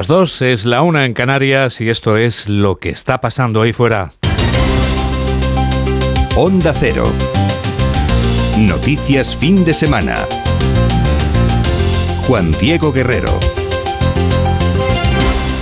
[0.00, 3.74] Las dos es la una en Canarias y esto es lo que está pasando ahí
[3.74, 4.14] fuera.
[6.36, 7.04] Onda Cero.
[8.56, 10.14] Noticias fin de semana.
[12.26, 13.28] Juan Diego Guerrero.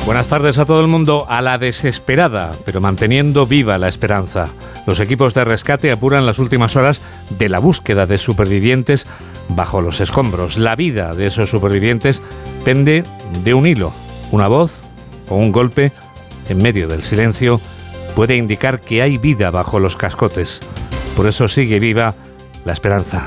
[0.06, 1.26] Buenas tardes a todo el mundo.
[1.28, 4.46] A la desesperada, pero manteniendo viva la esperanza.
[4.86, 7.00] Los equipos de rescate apuran las últimas horas
[7.36, 9.04] de la búsqueda de supervivientes
[9.48, 10.58] bajo los escombros.
[10.58, 12.22] La vida de esos supervivientes
[12.64, 13.02] pende
[13.42, 13.92] de un hilo.
[14.30, 14.82] Una voz
[15.28, 15.92] o un golpe
[16.48, 17.60] en medio del silencio
[18.14, 20.60] puede indicar que hay vida bajo los cascotes.
[21.16, 22.14] Por eso sigue viva
[22.64, 23.26] la esperanza.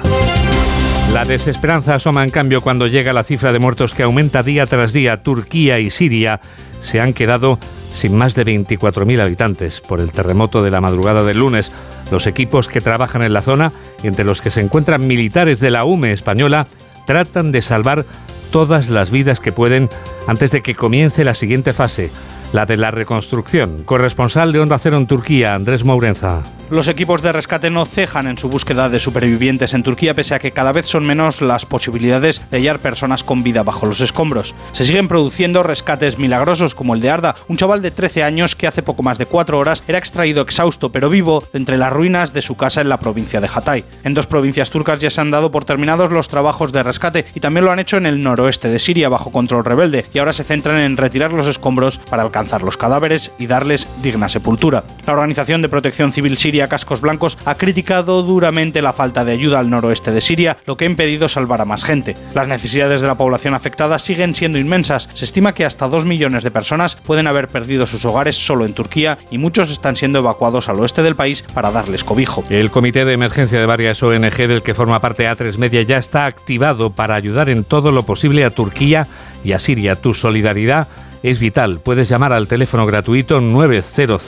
[1.14, 4.94] La desesperanza asoma en cambio cuando llega la cifra de muertos que aumenta día tras
[4.94, 5.24] día.
[5.24, 6.40] Turquía y Siria
[6.82, 7.60] se han quedado
[7.94, 11.72] sin más de 24.000 habitantes por el terremoto de la madrugada del lunes.
[12.12, 13.74] Los equipos que trabajan en la zona,
[14.04, 16.68] entre los que se encuentran militares de la UME española,
[17.06, 18.06] tratan de salvar
[18.52, 19.90] todas las vidas que pueden
[20.28, 22.12] antes de que comience la siguiente fase,
[22.54, 23.84] la de la reconstrucción.
[23.84, 26.44] Corresponsal de Onda Cero en Turquía, Andrés Mourenza.
[26.70, 30.40] Los equipos de rescate no cejan en su búsqueda de supervivientes en Turquía, pese a
[30.40, 34.56] que cada vez son menos las posibilidades de hallar personas con vida bajo los escombros.
[34.72, 38.68] Se siguen produciendo rescates milagrosos, como el de Arda, un chaval de 13 años que
[38.68, 42.32] hace poco más de cuatro horas era extraído exhausto pero vivo de entre las ruinas
[42.32, 43.84] de su casa en la provincia de Hatay.
[44.06, 47.42] En dos provincias turcas ya se han dado por terminados los trabajos de rescate y
[47.42, 50.46] también lo han hecho en el noroeste de Siria bajo control rebelde y ahora se
[50.46, 54.84] centran en retirar los escombros para alcanzar los cadáveres y darles digna sepultura.
[55.06, 59.60] La Organización de Protección Civil Siria Cascos Blancos ha criticado duramente la falta de ayuda
[59.60, 62.16] al noroeste de Siria, lo que ha impedido salvar a más gente.
[62.34, 65.10] Las necesidades de la población afectada siguen siendo inmensas.
[65.14, 68.74] Se estima que hasta 2 millones de personas pueden haber perdido sus hogares solo en
[68.74, 72.44] Turquía y muchos están siendo evacuados al oeste del país para darles cobijo.
[72.50, 76.26] El comité de emergencia de varias ONG del que forma parte A3 Media ya está
[76.26, 79.08] activado para ayudar en todo lo posible a Turquía
[79.44, 79.96] y a Siria.
[79.96, 80.88] Tu solidaridad
[81.24, 81.80] es vital.
[81.80, 84.22] Puedes llamar al teléfono gratuito 900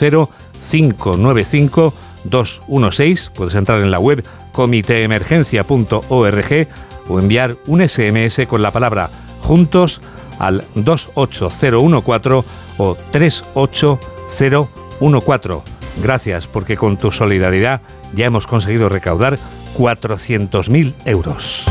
[0.69, 3.31] 595 216.
[3.35, 6.67] Puedes entrar en la web comiteemergencia.org
[7.09, 9.09] o enviar un SMS con la palabra
[9.41, 9.99] juntos
[10.39, 15.61] al 28014 o 38014.
[16.01, 17.81] Gracias porque con tu solidaridad
[18.13, 19.37] ya hemos conseguido recaudar
[19.77, 21.67] 400.000 euros.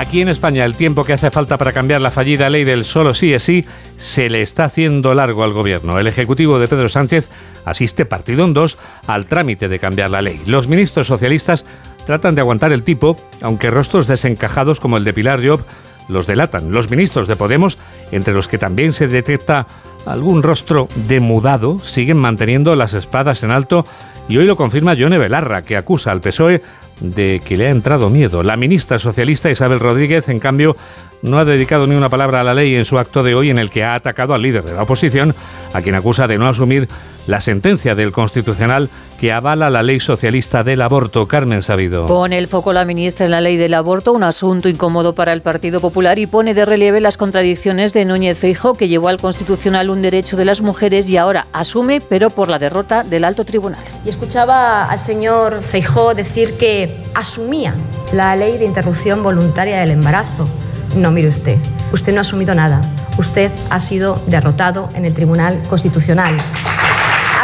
[0.00, 3.12] Aquí en España el tiempo que hace falta para cambiar la fallida ley del solo
[3.12, 3.66] sí es sí
[3.98, 5.98] se le está haciendo largo al gobierno.
[5.98, 7.28] El Ejecutivo de Pedro Sánchez
[7.66, 10.40] asiste partido en dos al trámite de cambiar la ley.
[10.46, 11.66] Los ministros socialistas
[12.06, 15.60] tratan de aguantar el tipo, aunque rostros desencajados como el de Pilar Job
[16.08, 16.72] los delatan.
[16.72, 17.76] Los ministros de Podemos,
[18.10, 19.66] entre los que también se detecta
[20.06, 23.84] algún rostro demudado, siguen manteniendo las espadas en alto
[24.30, 26.62] y hoy lo confirma Yone Belarra, que acusa al PSOE
[27.00, 28.42] de que le ha entrado miedo.
[28.42, 30.76] La ministra socialista Isabel Rodríguez, en cambio,
[31.22, 33.58] no ha dedicado ni una palabra a la ley en su acto de hoy en
[33.58, 35.34] el que ha atacado al líder de la oposición,
[35.72, 36.88] a quien acusa de no asumir
[37.30, 41.28] la sentencia del Constitucional que avala la ley socialista del aborto.
[41.28, 42.06] Carmen Sabido.
[42.06, 45.40] Pone el foco la ministra en la ley del aborto, un asunto incómodo para el
[45.40, 49.90] Partido Popular y pone de relieve las contradicciones de Núñez Feijóo, que llevó al Constitucional
[49.90, 53.80] un derecho de las mujeres y ahora asume, pero por la derrota del alto tribunal.
[54.04, 57.74] Y escuchaba al señor Feijóo decir que asumía
[58.12, 60.48] la ley de interrupción voluntaria del embarazo.
[60.96, 61.56] No, mire usted,
[61.92, 62.80] usted no ha asumido nada.
[63.18, 66.36] Usted ha sido derrotado en el Tribunal Constitucional.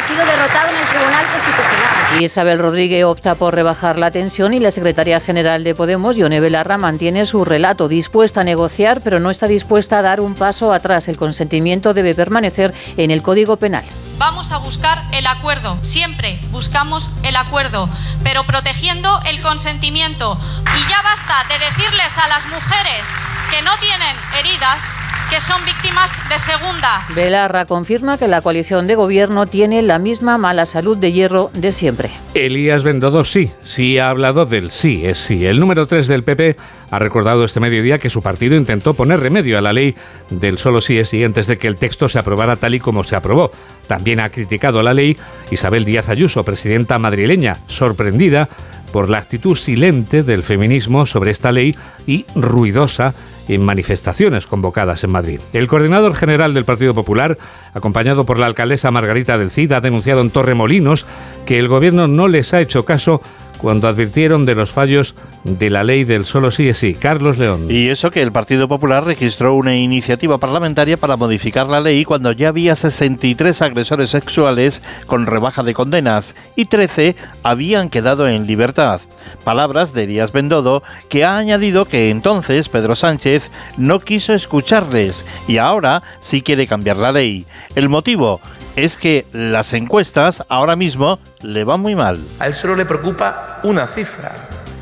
[0.07, 2.23] Ha sido derrotado en el Tribunal Constitucional.
[2.23, 6.79] Isabel Rodríguez opta por rebajar la tensión y la secretaria general de Podemos, Yone Belarra,
[6.79, 11.09] mantiene su relato, dispuesta a negociar, pero no está dispuesta a dar un paso atrás.
[11.09, 13.85] El consentimiento debe permanecer en el Código Penal.
[14.17, 17.89] Vamos a buscar el acuerdo, siempre buscamos el acuerdo,
[18.23, 20.39] pero protegiendo el consentimiento.
[20.79, 24.97] Y ya basta de decirles a las mujeres que no tienen heridas
[25.31, 27.05] que son víctimas de segunda.
[27.15, 31.73] Belarra confirma que la coalición de gobierno tiene la misma mala salud de hierro de
[31.73, 32.11] siempre.
[32.35, 35.47] Elías Bendodo sí, sí ha hablado del sí, es sí.
[35.47, 36.57] El número 3 del PP
[36.91, 39.97] ha recordado este mediodía que su partido intentó poner remedio a la ley
[40.31, 43.03] del solo sí es sí antes de que el texto se aprobara tal y como
[43.03, 43.51] se aprobó.
[43.89, 45.17] También ha criticado la ley
[45.51, 48.49] Isabel Díaz Ayuso, presidenta madrileña, sorprendida
[48.93, 51.77] por la actitud silente del feminismo sobre esta ley
[52.07, 53.15] y ruidosa
[53.49, 55.41] en manifestaciones convocadas en Madrid.
[55.53, 57.39] El coordinador general del Partido Popular,
[57.75, 61.07] acompañado por la alcaldesa Margarita del Cid, ha denunciado en Torremolinos
[61.45, 63.21] que el gobierno no les ha hecho caso
[63.59, 65.15] cuando advirtieron de los fallos
[65.45, 66.95] de la ley del solo sí es sí.
[66.95, 67.67] Carlos León.
[67.71, 72.33] Y eso que el Partido Popular registró una iniciativa parlamentaria para modificar la ley cuando
[72.33, 79.01] ya había 63 agresores sexuales con rebaja de condenas y 13 habían quedado en libertad.
[79.45, 85.59] Palabras de Elías Bendodo, que ha añadido que entonces Pedro Sánchez no quiso escucharles y
[85.59, 87.47] ahora sí quiere cambiar la ley.
[87.75, 88.41] El motivo
[88.77, 92.21] es que las encuestas ahora mismo le van muy mal.
[92.39, 94.33] A él solo le preocupa una cifra,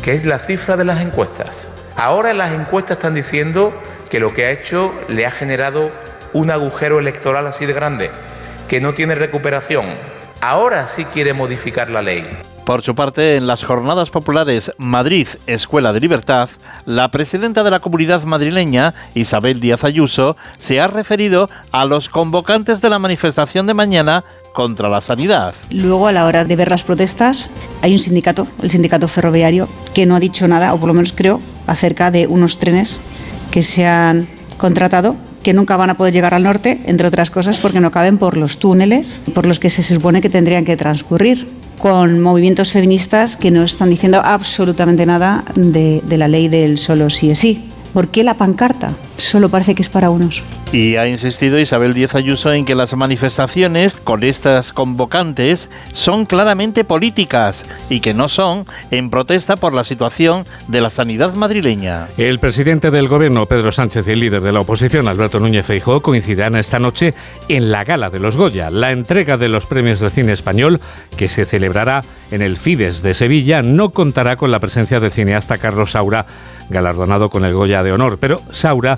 [0.02, 1.68] que es la cifra de las encuestas.
[1.96, 3.72] Ahora las encuestas están diciendo
[4.10, 5.90] que lo que ha hecho le ha generado
[6.32, 8.10] un agujero electoral así de grande,
[8.68, 9.86] que no tiene recuperación.
[10.40, 12.26] Ahora sí quiere modificar la ley.
[12.64, 16.48] Por su parte, en las jornadas populares Madrid Escuela de Libertad,
[16.86, 22.80] la presidenta de la comunidad madrileña, Isabel Díaz Ayuso, se ha referido a los convocantes
[22.80, 24.24] de la manifestación de mañana
[24.54, 25.54] contra la sanidad.
[25.68, 27.50] Luego, a la hora de ver las protestas,
[27.82, 31.12] hay un sindicato, el sindicato ferroviario, que no ha dicho nada, o por lo menos
[31.12, 32.98] creo, acerca de unos trenes
[33.50, 34.26] que se han
[34.56, 38.16] contratado que nunca van a poder llegar al norte, entre otras cosas porque no caben
[38.16, 41.46] por los túneles por los que se supone que tendrían que transcurrir
[41.78, 47.30] con movimientos feministas que no están diciendo absolutamente nada de, la ley del solo sí
[47.30, 47.64] es sí.
[47.92, 48.92] ¿Por qué la pancarta?
[49.16, 50.42] Solo parece que es para unos.
[50.72, 56.82] Y ha insistido Isabel Díaz Ayuso en que las manifestaciones con estas convocantes son claramente
[56.82, 62.08] políticas y que no son en protesta por la situación de la sanidad madrileña.
[62.16, 66.02] El presidente del gobierno, Pedro Sánchez, y el líder de la oposición, Alberto Núñez Feijóo,
[66.02, 67.14] coincidirán esta noche
[67.48, 70.80] en la Gala de los Goya, la entrega de los premios de cine español
[71.16, 72.02] que se celebrará
[72.32, 76.26] en el Fides de Sevilla, no contará con la presencia del cineasta Carlos Saura,
[76.68, 78.96] galardonado con el Goya de Honor, pero Saura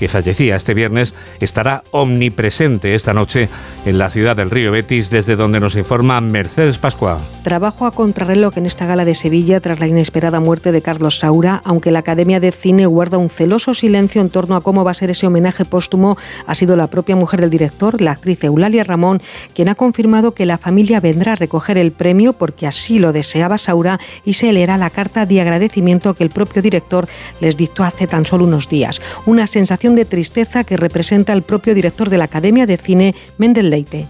[0.00, 3.50] que fallecía este viernes, estará omnipresente esta noche
[3.84, 7.18] en la ciudad del Río Betis, desde donde nos informa Mercedes Pascua.
[7.42, 11.60] Trabajo a contrarreloj en esta gala de Sevilla tras la inesperada muerte de Carlos Saura,
[11.66, 14.94] aunque la Academia de Cine guarda un celoso silencio en torno a cómo va a
[14.94, 19.20] ser ese homenaje póstumo, ha sido la propia mujer del director, la actriz Eulalia Ramón,
[19.54, 23.58] quien ha confirmado que la familia vendrá a recoger el premio porque así lo deseaba
[23.58, 27.06] Saura y se leerá la carta de agradecimiento que el propio director
[27.40, 29.02] les dictó hace tan solo unos días.
[29.26, 33.70] Una sensación de tristeza que representa el propio director de la Academia de Cine, Mendel
[33.70, 34.06] Leite.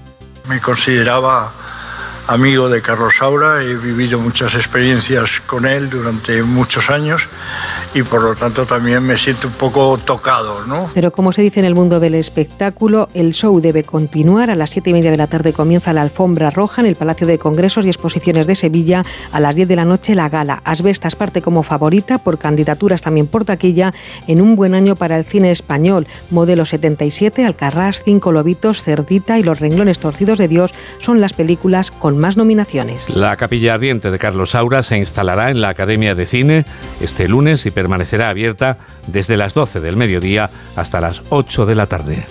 [0.48, 1.52] Me consideraba
[2.30, 7.26] amigo de Carlos Saura, he vivido muchas experiencias con él durante muchos años
[7.92, 10.86] y por lo tanto también me siento un poco tocado, ¿no?
[10.94, 14.48] Pero como se dice en el mundo del espectáculo, el show debe continuar.
[14.48, 17.26] A las siete y media de la tarde comienza la alfombra roja en el Palacio
[17.26, 19.04] de Congresos y Exposiciones de Sevilla.
[19.32, 20.62] A las 10 de la noche la gala.
[20.64, 23.92] Asbestas parte como favorita por candidaturas también por taquilla
[24.28, 26.06] en un buen año para el cine español.
[26.30, 31.90] Modelo 77, Alcarrás, Cinco Lobitos, Cerdita y Los Renglones Torcidos de Dios son las películas
[31.90, 33.08] con más nominaciones.
[33.10, 36.64] La capilla ardiente de Carlos Saura se instalará en la Academia de Cine
[37.00, 41.86] este lunes y permanecerá abierta desde las 12 del mediodía hasta las 8 de la
[41.86, 42.26] tarde.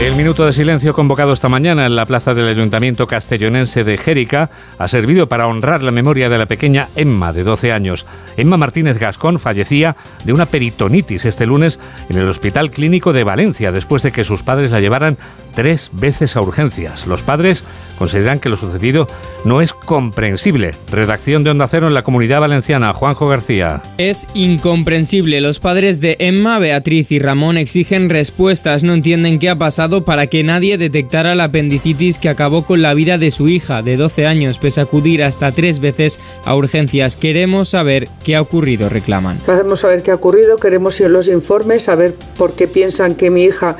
[0.00, 4.50] El minuto de silencio convocado esta mañana en la plaza del Ayuntamiento castellonense de Jérica
[4.76, 8.04] ha servido para honrar la memoria de la pequeña Emma, de 12 años.
[8.36, 11.78] Emma Martínez Gascón fallecía de una peritonitis este lunes
[12.10, 15.16] en el Hospital Clínico de Valencia después de que sus padres la llevaran
[15.54, 17.06] tres veces a urgencias.
[17.06, 17.64] Los padres
[17.96, 19.06] consideran que lo sucedido
[19.44, 20.72] no es comprensible.
[20.90, 23.80] Redacción de Onda Cero en la Comunidad Valenciana, Juanjo García.
[23.96, 25.40] Es incomprensible.
[25.40, 28.82] Los padres de Emma, Beatriz y Ramón exigen respuestas.
[28.82, 32.94] No entienden qué ha pasado para que nadie detectara la apendicitis que acabó con la
[32.94, 37.16] vida de su hija de 12 años, pese a acudir hasta tres veces a urgencias.
[37.16, 39.38] Queremos saber qué ha ocurrido, reclaman.
[39.44, 43.44] Queremos saber qué ha ocurrido, queremos ir los informes, saber por qué piensan que mi
[43.44, 43.76] hija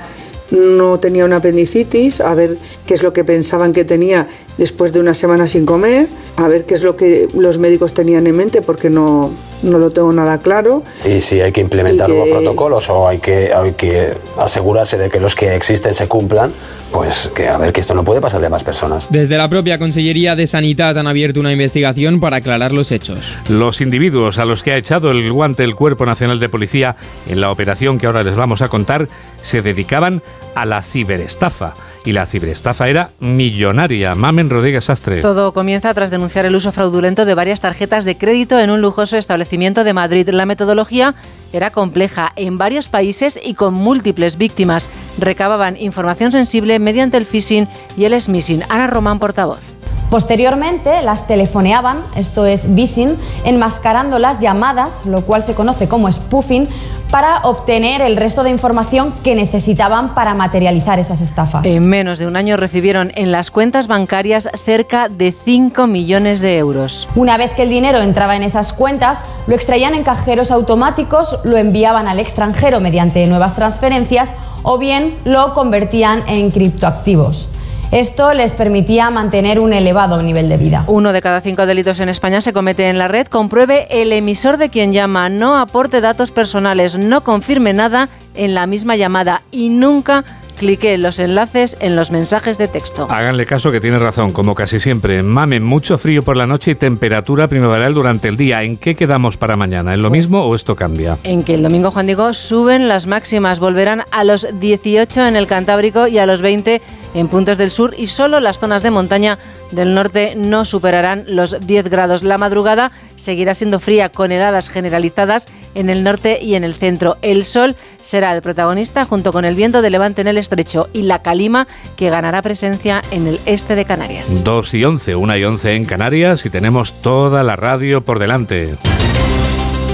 [0.55, 2.57] no tenía una apendicitis, a ver
[2.87, 6.65] qué es lo que pensaban que tenía después de una semana sin comer, a ver
[6.65, 9.31] qué es lo que los médicos tenían en mente, porque no,
[9.63, 10.83] no lo tengo nada claro.
[11.05, 15.21] Y si hay que implementar nuevos protocolos o hay que, hay que asegurarse de que
[15.21, 16.53] los que existen se cumplan,
[16.95, 19.09] pues que a ver que esto no puede pasarle a más personas.
[19.11, 23.37] Desde la propia Consellería de Sanidad han abierto una investigación para aclarar los hechos.
[23.49, 26.95] Los individuos a los que ha echado el guante el Cuerpo Nacional de Policía
[27.27, 29.09] en la operación que ahora les vamos a contar
[29.43, 30.23] se dedicaban
[30.55, 31.75] a la ciberestafa
[32.05, 34.15] y la ciberestafa era millonaria.
[34.15, 35.21] Mamen Rodríguez Astre.
[35.21, 39.17] Todo comienza tras denunciar el uso fraudulento de varias tarjetas de crédito en un lujoso
[39.17, 40.29] establecimiento de Madrid.
[40.29, 41.17] La metodología
[41.57, 44.89] era compleja en varios países y con múltiples víctimas.
[45.19, 48.63] Recababan información sensible mediante el phishing y el smishing.
[48.69, 49.74] Ana Román, portavoz.
[50.15, 56.69] Posteriormente las telefoneaban, esto es vising, enmascarando las llamadas, lo cual se conoce como spoofing,
[57.11, 61.65] para obtener el resto de información que necesitaban para materializar esas estafas.
[61.65, 66.59] En menos de un año recibieron en las cuentas bancarias cerca de 5 millones de
[66.59, 67.09] euros.
[67.17, 71.57] Una vez que el dinero entraba en esas cuentas, lo extraían en cajeros automáticos, lo
[71.57, 77.49] enviaban al extranjero mediante nuevas transferencias o bien lo convertían en criptoactivos.
[77.95, 80.83] Esto les permitía mantener un elevado nivel de vida.
[80.89, 83.29] Uno de cada cinco delitos en España se comete en la red.
[83.29, 88.67] Compruebe el emisor de quien llama, no aporte datos personales, no confirme nada en la
[88.67, 90.25] misma llamada y nunca
[90.57, 93.07] clique los enlaces en los mensajes de texto.
[93.11, 95.23] Háganle caso que tiene razón, como casi siempre.
[95.23, 98.65] Mamen, mucho frío por la noche y temperatura primaveral durante el día.
[98.65, 99.95] ¿En qué quedamos para mañana?
[99.95, 101.17] ¿En lo mismo o esto cambia?
[101.23, 103.61] En que el domingo, Juan Diego, suben las máximas.
[103.61, 106.83] Volverán a los 18 en el Cantábrico y a los 20
[107.15, 109.39] en puntos del sur y solo las zonas de montaña
[109.71, 112.23] del norte no superarán los 10 grados.
[112.23, 117.17] La madrugada seguirá siendo fría con heladas generalizadas en el norte y en el centro.
[117.23, 121.03] El sol será el protagonista junto con el viento de levante en el estrecho y
[121.03, 121.67] la calima
[121.97, 124.45] que ganará presencia en el este de Canarias.
[124.45, 128.77] 2 y 11, 1 y 11 en Canarias y tenemos toda la radio por delante.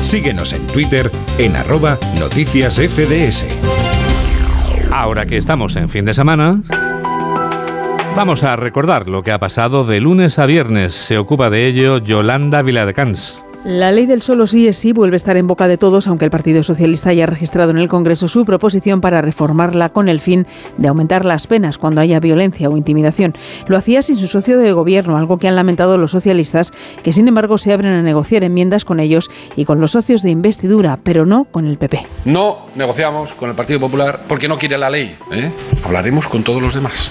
[0.02, 3.44] Síguenos en Twitter en arroba noticias FDS.
[4.90, 6.62] Ahora que estamos en fin de semana...
[8.20, 10.92] Vamos a recordar lo que ha pasado de lunes a viernes.
[10.92, 13.42] Se ocupa de ello Yolanda Viladecans.
[13.64, 16.26] La ley del solo sí es sí vuelve a estar en boca de todos, aunque
[16.26, 20.46] el Partido Socialista haya registrado en el Congreso su proposición para reformarla con el fin
[20.76, 23.32] de aumentar las penas cuando haya violencia o intimidación.
[23.68, 26.72] Lo hacía sin su socio de gobierno, algo que han lamentado los socialistas,
[27.02, 30.28] que sin embargo se abren a negociar enmiendas con ellos y con los socios de
[30.28, 32.04] investidura, pero no con el PP.
[32.26, 35.16] No negociamos con el Partido Popular porque no quiere la ley.
[35.32, 35.50] ¿eh?
[35.86, 37.10] Hablaremos con todos los demás.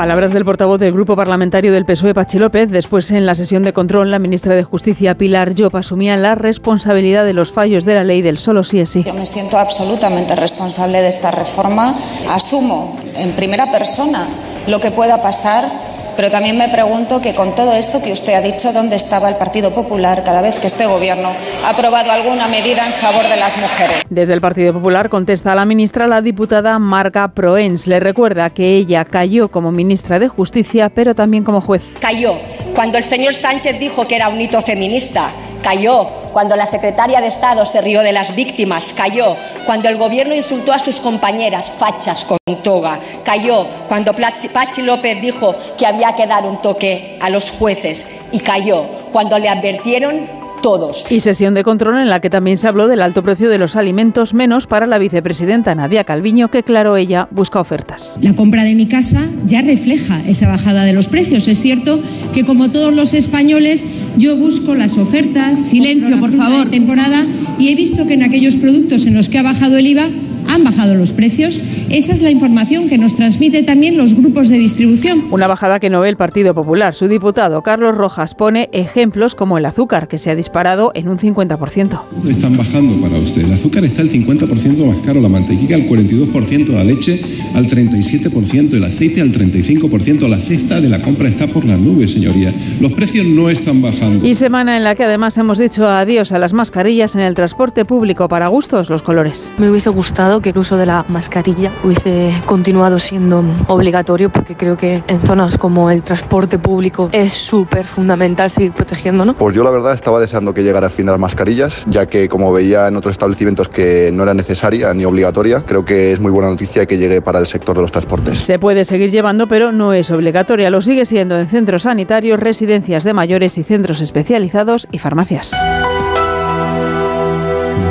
[0.00, 2.70] Palabras del portavoz del grupo parlamentario del PSOE, Pachi López.
[2.70, 7.26] Después, en la sesión de control, la ministra de Justicia, Pilar Llop, asumía la responsabilidad
[7.26, 9.04] de los fallos de la ley del solo sí es sí.
[9.04, 11.98] Yo me siento absolutamente responsable de esta reforma.
[12.30, 14.26] Asumo en primera persona
[14.66, 18.40] lo que pueda pasar pero también me pregunto que con todo esto que usted ha
[18.40, 22.86] dicho, ¿dónde estaba el Partido Popular cada vez que este Gobierno ha aprobado alguna medida
[22.86, 24.02] en favor de las mujeres?
[24.08, 27.86] Desde el Partido Popular contesta a la ministra la diputada Marga Proens.
[27.86, 31.82] Le recuerda que ella cayó como ministra de Justicia, pero también como juez.
[32.00, 32.34] Cayó
[32.74, 35.30] cuando el señor Sánchez dijo que era un hito feminista.
[35.62, 38.94] Cayó cuando la secretaria de Estado se rió de las víctimas.
[38.94, 39.36] Cayó
[39.66, 42.98] cuando el gobierno insultó a sus compañeras fachas con toga.
[43.24, 48.08] Cayó cuando Pachi López dijo que había que dar un toque a los jueces.
[48.32, 51.04] Y cayó cuando le advirtieron todos.
[51.10, 53.76] Y sesión de control en la que también se habló del alto precio de los
[53.76, 58.18] alimentos, menos para la vicepresidenta Nadia Calviño, que claro, ella busca ofertas.
[58.20, 61.48] La compra de mi casa ya refleja esa bajada de los precios.
[61.48, 62.00] Es cierto
[62.34, 63.84] que como todos los españoles,
[64.16, 65.58] yo busco las ofertas.
[65.58, 66.64] Silencio, por favor.
[66.64, 67.26] De temporada
[67.58, 70.08] y he visto que en aquellos productos en los que ha bajado el IVA
[70.50, 71.60] han bajado los precios.
[71.88, 75.24] Esa es la información que nos transmite también los grupos de distribución.
[75.30, 76.94] Una bajada que no ve el Partido Popular.
[76.94, 81.18] Su diputado Carlos Rojas pone ejemplos como el azúcar, que se ha disparado en un
[81.18, 82.00] 50%.
[82.28, 83.44] Están bajando para usted.
[83.44, 87.20] El azúcar está el 50% más caro, la mantequilla al 42%, la leche
[87.54, 90.28] al 37%, el aceite al 35%.
[90.28, 92.52] La cesta de la compra está por las nubes, señoría.
[92.80, 94.26] Los precios no están bajando.
[94.26, 97.84] Y semana en la que además hemos dicho adiós a las mascarillas en el transporte
[97.84, 99.52] público para gustos los colores.
[99.58, 104.76] Me hubiese gustado que el uso de la mascarilla hubiese continuado siendo obligatorio porque creo
[104.76, 109.36] que en zonas como el transporte público es súper fundamental seguir protegiéndonos.
[109.36, 112.28] Pues yo la verdad estaba deseando que llegara el fin de las mascarillas, ya que
[112.28, 116.30] como veía en otros establecimientos que no era necesaria ni obligatoria, creo que es muy
[116.30, 118.38] buena noticia que llegue para el sector de los transportes.
[118.38, 120.70] Se puede seguir llevando, pero no es obligatoria.
[120.70, 125.52] Lo sigue siendo en centros sanitarios, residencias de mayores y centros especializados y farmacias.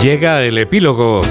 [0.01, 1.21] Llega el epílogo.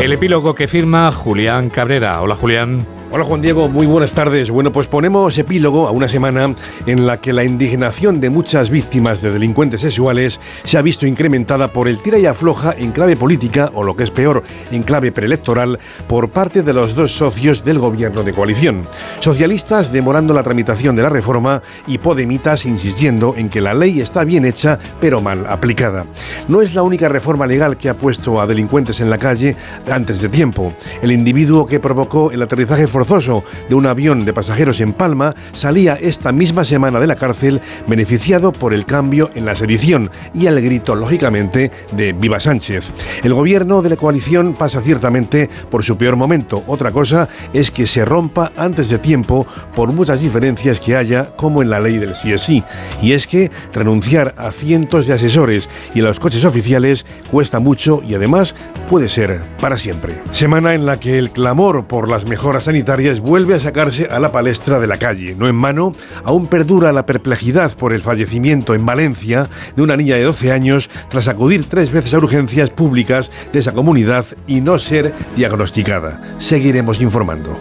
[0.00, 2.22] El epílogo que firma Julián Cabrera.
[2.22, 2.97] Hola Julián.
[3.10, 4.50] Hola Juan Diego, muy buenas tardes.
[4.50, 9.22] Bueno, pues ponemos epílogo a una semana en la que la indignación de muchas víctimas
[9.22, 13.70] de delincuentes sexuales se ha visto incrementada por el tira y afloja en clave política,
[13.72, 17.78] o lo que es peor, en clave preelectoral, por parte de los dos socios del
[17.78, 18.82] gobierno de coalición.
[19.20, 24.22] Socialistas demorando la tramitación de la reforma y podemitas insistiendo en que la ley está
[24.24, 26.04] bien hecha, pero mal aplicada.
[26.46, 29.56] No es la única reforma legal que ha puesto a delincuentes en la calle
[29.90, 30.74] antes de tiempo.
[31.00, 35.94] El individuo que provocó el aterrizaje forzoso de un avión de pasajeros en Palma, salía
[35.94, 40.60] esta misma semana de la cárcel beneficiado por el cambio en la sedición y el
[40.60, 42.86] grito, lógicamente, de Viva Sánchez.
[43.22, 46.64] El gobierno de la coalición pasa ciertamente por su peor momento.
[46.66, 51.62] Otra cosa es que se rompa antes de tiempo por muchas diferencias que haya, como
[51.62, 52.64] en la ley del sí
[53.00, 58.02] Y es que renunciar a cientos de asesores y a los coches oficiales cuesta mucho
[58.06, 58.56] y además
[58.90, 60.20] puede ser para siempre.
[60.32, 62.87] Semana en la que el clamor por las mejoras sanitarias
[63.20, 65.34] vuelve a sacarse a la palestra de la calle.
[65.36, 65.92] No en mano,
[66.24, 70.88] aún perdura la perplejidad por el fallecimiento en Valencia de una niña de 12 años
[71.10, 76.36] tras acudir tres veces a urgencias públicas de esa comunidad y no ser diagnosticada.
[76.38, 77.54] Seguiremos informando.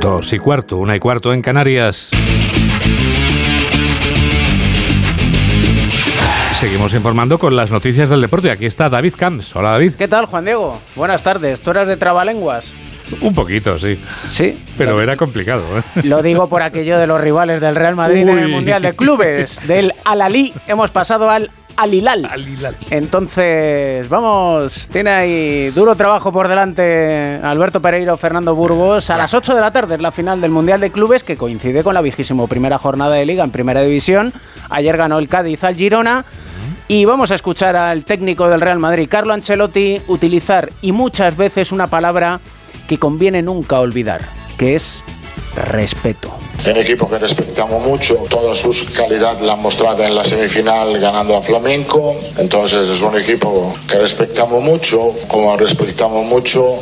[0.00, 2.10] Dos y cuarto, una y cuarto en Canarias.
[6.58, 8.50] Seguimos informando con las noticias del deporte.
[8.50, 9.54] Aquí está David Camps.
[9.54, 9.94] Hola David.
[9.96, 10.78] ¿Qué tal, Juan Diego?
[10.96, 11.60] Buenas tardes.
[11.60, 12.72] ¿Tú eras de trabalenguas?
[13.20, 13.98] Un poquito, sí.
[14.30, 14.62] Sí.
[14.76, 15.64] Pero era complicado.
[15.78, 15.82] ¿eh?
[16.04, 19.60] Lo digo por aquello de los rivales del Real Madrid en el Mundial de Clubes.
[19.66, 22.26] Del Alalí hemos pasado al Alilal.
[22.26, 22.76] Alilal.
[22.90, 29.10] Entonces, vamos, tiene ahí duro trabajo por delante Alberto Pereiro, Fernando Burgos.
[29.10, 31.82] A las 8 de la tarde es la final del Mundial de Clubes que coincide
[31.82, 34.32] con la vigésimo primera jornada de Liga en Primera División.
[34.70, 36.24] Ayer ganó el Cádiz al Girona.
[36.88, 41.72] Y vamos a escuchar al técnico del Real Madrid, Carlo Ancelotti, utilizar y muchas veces
[41.72, 42.38] una palabra
[42.92, 44.20] que conviene nunca olvidar,
[44.58, 45.02] que es
[45.56, 46.30] respeto.
[46.58, 50.98] Es un equipo que respetamos mucho, toda su calidad la han mostrado en la semifinal
[51.00, 56.74] ganando a Flamenco, entonces es un equipo que respetamos mucho, como respetamos mucho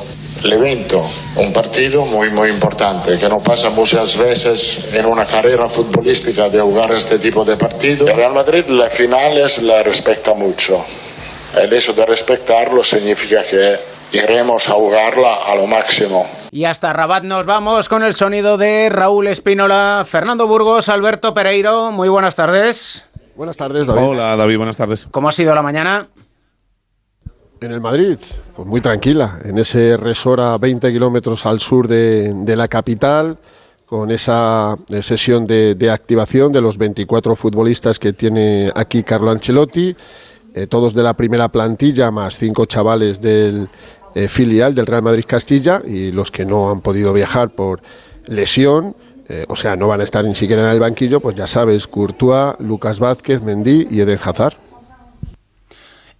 [0.43, 1.00] el evento,
[1.37, 6.61] un partido muy muy importante que no pasa muchas veces en una carrera futbolística de
[6.61, 8.09] jugar este tipo de partido.
[8.09, 10.85] El Real Madrid las finales la respeta mucho.
[11.57, 16.26] El hecho de respetarlo significa que iremos a jugarla a lo máximo.
[16.50, 21.93] Y hasta Rabat nos vamos con el sonido de Raúl Espínola, Fernando Burgos, Alberto Pereiro.
[21.93, 23.07] Muy buenas tardes.
[23.37, 24.02] Buenas tardes, David.
[24.02, 25.07] Hola, David, buenas tardes.
[25.11, 26.09] ¿Cómo ha sido la mañana?
[27.61, 28.19] En el Madrid,
[28.57, 33.37] pues muy tranquila, en ese resort a 20 kilómetros al sur de, de, la capital,
[33.85, 39.31] con esa eh, sesión de, de, activación de los 24 futbolistas que tiene aquí Carlo
[39.31, 39.95] Ancelotti,
[40.55, 43.69] eh, todos de la primera plantilla, más cinco chavales del
[44.14, 47.81] eh, filial del Real Madrid Castilla y los que no han podido viajar por
[48.26, 48.97] lesión.
[49.29, 51.87] Eh, o sea, no van a estar ni siquiera en el banquillo, pues ya sabes,
[51.87, 54.55] Courtois, Lucas Vázquez, Mendy y Eden Hazard.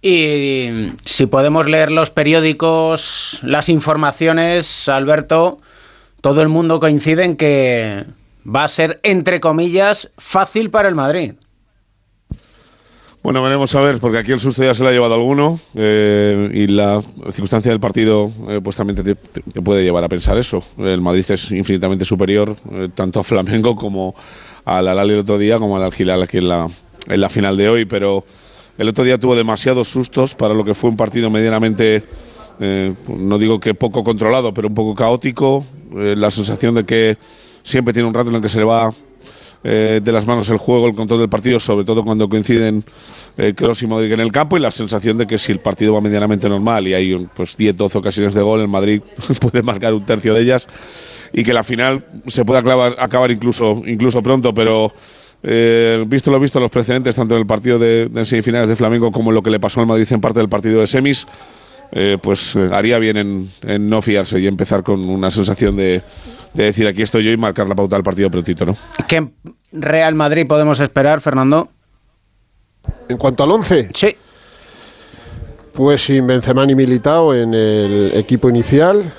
[0.01, 5.59] Y si podemos leer los periódicos, las informaciones, Alberto,
[6.21, 8.05] todo el mundo coincide en que
[8.43, 11.33] va a ser, entre comillas, fácil para el Madrid.
[13.23, 16.49] Bueno, veremos a ver, porque aquí el susto ya se lo ha llevado alguno eh,
[16.53, 20.63] y la circunstancia del partido eh, pues también te, te, puede llevar a pensar eso.
[20.77, 24.15] El Madrid es infinitamente superior eh, tanto a Flamengo como
[24.65, 26.67] al Alali el otro día, como al Algilal aquí en la,
[27.07, 28.25] en la final de hoy, pero
[28.77, 32.03] el otro día tuvo demasiados sustos para lo que fue un partido medianamente,
[32.59, 35.65] eh, no digo que poco controlado, pero un poco caótico.
[35.95, 37.17] Eh, la sensación de que
[37.63, 38.91] siempre tiene un rato en el que se le va
[39.63, 42.83] eh, de las manos el juego, el control del partido, sobre todo cuando coinciden
[43.37, 46.01] eh, y Modric en el campo, y la sensación de que si el partido va
[46.01, 49.01] medianamente normal y hay pues 10, 12 ocasiones de gol, el Madrid
[49.39, 50.67] puede marcar un tercio de ellas
[51.33, 54.91] y que la final se puede acabar, incluso, incluso pronto, pero
[55.43, 59.11] eh, visto lo visto, los precedentes, tanto en el partido de, de, semifinales de Flamengo
[59.11, 61.27] como en lo que le pasó al Madrid en parte del partido de semis,
[61.91, 66.01] eh, pues haría bien en, en, no fiarse y empezar con una sensación de,
[66.53, 68.77] de, decir aquí estoy yo y marcar la pauta del partido prontito, ¿no?
[69.07, 69.27] ¿Qué
[69.71, 71.69] Real Madrid podemos esperar, Fernando?
[73.07, 73.89] En cuanto al 11.
[73.93, 74.15] Sí.
[75.73, 79.11] Pues sin Benzema ni Militao en el equipo inicial,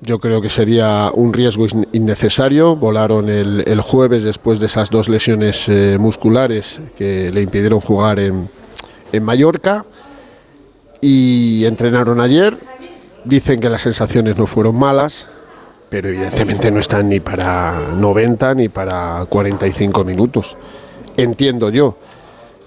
[0.00, 2.76] yo creo que sería un riesgo innecesario.
[2.76, 8.18] Volaron el, el jueves después de esas dos lesiones eh, musculares que le impidieron jugar
[8.18, 8.50] en,
[9.12, 9.86] en, Mallorca
[11.00, 12.58] y entrenaron ayer.
[13.24, 15.28] Dicen que las sensaciones no fueron malas,
[15.88, 20.56] pero evidentemente no están ni para 90 ni para 45 minutos.
[21.16, 21.96] Entiendo yo.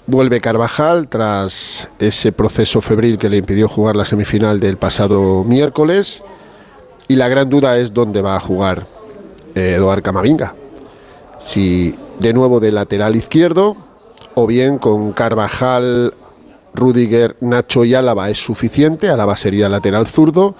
[0.07, 6.23] Vuelve Carvajal tras ese proceso febril que le impidió jugar la semifinal del pasado miércoles.
[7.07, 8.87] Y la gran duda es dónde va a jugar
[9.53, 10.55] eh, Eduard Camavinga.
[11.39, 13.75] Si de nuevo de lateral izquierdo
[14.33, 16.13] o bien con Carvajal,
[16.73, 19.09] Rudiger, Nacho y Álava es suficiente.
[19.09, 20.55] Álava sería lateral zurdo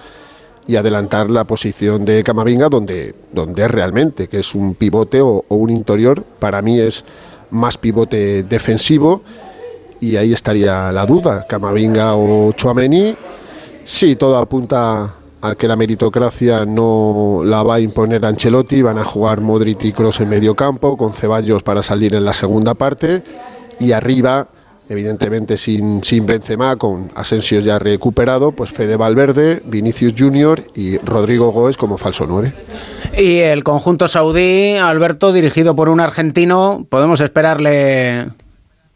[0.66, 5.70] y adelantar la posición de Camavinga donde, donde realmente, que es un pivote o, un
[5.70, 6.22] interior.
[6.22, 7.04] Para mí es
[7.50, 9.22] más pivote defensivo
[10.00, 11.46] y ahí estaría la duda.
[11.46, 13.14] Camavinga o Chuamení.
[13.84, 19.04] Sí, todo apunta a que la meritocracia no la va a imponer Ancelotti, van a
[19.04, 23.22] jugar Modric y Kroos en medio campo, con Ceballos para salir en la segunda parte,
[23.78, 24.48] y arriba,
[24.90, 31.52] evidentemente sin, sin Benzema, con Asensio ya recuperado, pues Fede Valverde, Vinicius Junior y Rodrigo
[31.52, 32.52] Goes como falso 9.
[33.16, 38.26] Y el conjunto saudí, Alberto, dirigido por un argentino, ¿podemos esperarle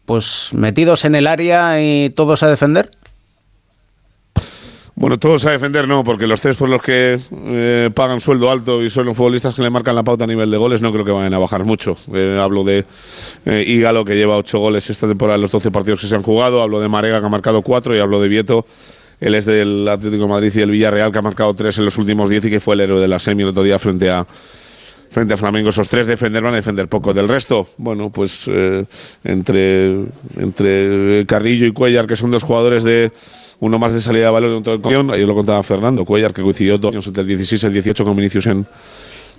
[0.05, 2.91] pues metidos en el área y todos a defender?
[4.97, 8.81] Bueno, todos a defender no, porque los tres por los que eh, pagan sueldo alto
[8.81, 11.03] y son los futbolistas que le marcan la pauta a nivel de goles no creo
[11.03, 11.97] que vayan a bajar mucho.
[12.13, 12.85] Eh, hablo de
[13.45, 16.21] eh, Ígalo, que lleva ocho goles esta temporada en los 12 partidos que se han
[16.21, 18.65] jugado, hablo de Marega, que ha marcado cuatro, y hablo de Vieto,
[19.19, 22.29] él es del Atlético Madrid y el Villarreal, que ha marcado tres en los últimos
[22.29, 24.25] diez y que fue el héroe de la semi el otro día frente a
[25.11, 25.69] frente a Flamengo.
[25.69, 27.13] Esos tres defender van a defender poco.
[27.13, 28.49] Del resto, bueno, pues
[29.23, 30.05] entre,
[30.37, 33.11] entre Carrillo y Cuellar, que son dos jugadores de
[33.59, 36.41] uno más de salida de balón y otro de Ahí lo contaba Fernando Cuellar, que
[36.41, 38.65] coincidió dos años entre el 16 y el 18 con Vinicius en,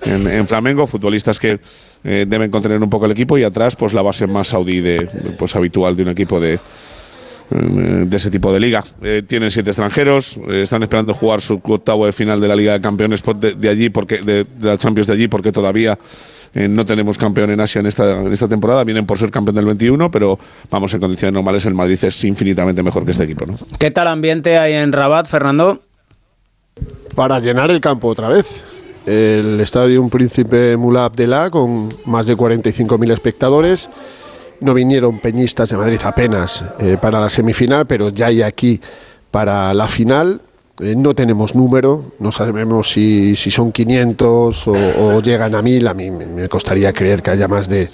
[0.04, 0.86] en, Flamengo.
[0.86, 1.58] Futbolistas que
[2.04, 5.08] eh, deben contener un poco el equipo y atrás, pues la base más saudí de,
[5.38, 6.58] pues, habitual de un equipo de,
[7.50, 8.84] de ese tipo de liga.
[9.02, 12.72] Eh, tienen siete extranjeros, eh, están esperando jugar su octavo de final de la Liga
[12.74, 15.98] de Campeones de, allí, porque de, la Champions de allí, porque todavía
[16.54, 18.84] eh, no tenemos campeón en Asia en esta, en esta temporada.
[18.84, 20.38] Vienen por ser campeón del 21, pero
[20.70, 23.46] vamos, en condiciones normales el Madrid es infinitamente mejor que este equipo.
[23.46, 23.58] ¿no?
[23.78, 25.80] ¿Qué tal ambiente hay en Rabat, Fernando?
[27.14, 28.64] Para llenar el campo otra vez.
[29.06, 33.88] El estadio Un Príncipe Mullah Abdelá con más de 45.000 espectadores.
[34.60, 38.80] No vinieron peñistas de Madrid apenas eh, para la semifinal, pero ya hay aquí
[39.30, 40.40] para la final.
[40.80, 45.88] Eh, no tenemos número, no sabemos si, son 500 o, llegan a 1000.
[45.88, 47.88] A mí me costaría creer que haya más de,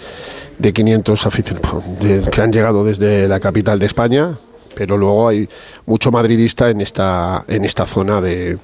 [0.59, 1.85] de 500 aficionados
[2.31, 4.37] que han llegado desde la capital de España,
[4.75, 5.49] pero luego hay
[5.87, 8.59] mucho madridista en esta, en esta zona de,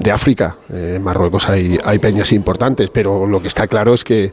[0.00, 0.56] de África.
[0.72, 4.32] en Marruecos hay, hay peñas importantes, pero lo que está claro es que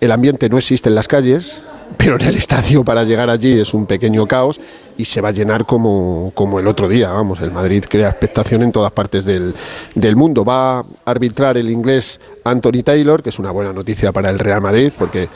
[0.00, 1.62] el ambiente no existe en las calles,
[1.98, 4.60] pero en el estadio para llegar allí es un pequeño caos
[4.96, 7.10] y se va a llenar como, como el otro día.
[7.10, 9.54] Vamos, el Madrid crea expectación en todas partes del,
[9.94, 10.44] del mundo.
[10.44, 14.60] Va a arbitrar el inglés Anthony Taylor, que es una buena noticia para el Real
[14.60, 15.28] Madrid, porque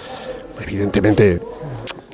[0.61, 1.40] evidentemente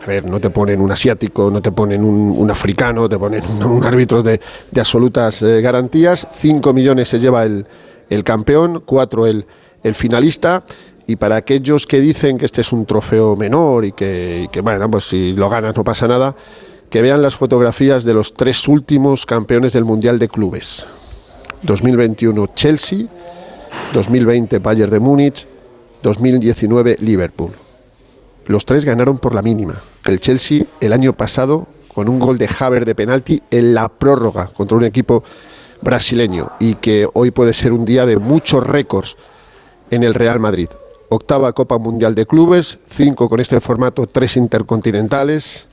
[0.02, 3.84] a ver, no te ponen un asiático, no te ponen un, africano, te ponen un,
[3.84, 6.26] árbitro de, de absolutas eh, garantías.
[6.34, 7.66] 5 millones se lleva el,
[8.10, 9.46] el campeón, 4 el,
[9.82, 10.64] el finalista.
[11.06, 15.04] Y para aquellos que dicen que este es un trofeo menor y que, bueno, pues
[15.04, 16.34] si lo ganas no pasa nada,
[16.92, 20.84] que vean las fotografías de los tres últimos campeones del Mundial de Clubes.
[21.62, 23.06] 2021 Chelsea,
[23.94, 25.46] 2020 Bayern de Múnich,
[26.02, 27.52] 2019 Liverpool.
[28.44, 29.80] Los tres ganaron por la mínima.
[30.04, 34.48] El Chelsea el año pasado con un gol de Haver de penalti en la prórroga
[34.48, 35.24] contra un equipo
[35.80, 39.16] brasileño y que hoy puede ser un día de muchos récords
[39.90, 40.68] en el Real Madrid
[41.08, 45.68] octava Copa Mundial de Clubes, cinco con este formato, tres intercontinentales,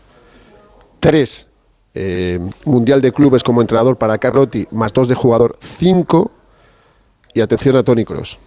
[0.99, 1.47] tres
[1.93, 6.31] eh, Mundial de Clubes como entrenador para Carlotti, más dos de jugador, cinco,
[7.33, 8.37] y atención a Tony Cross.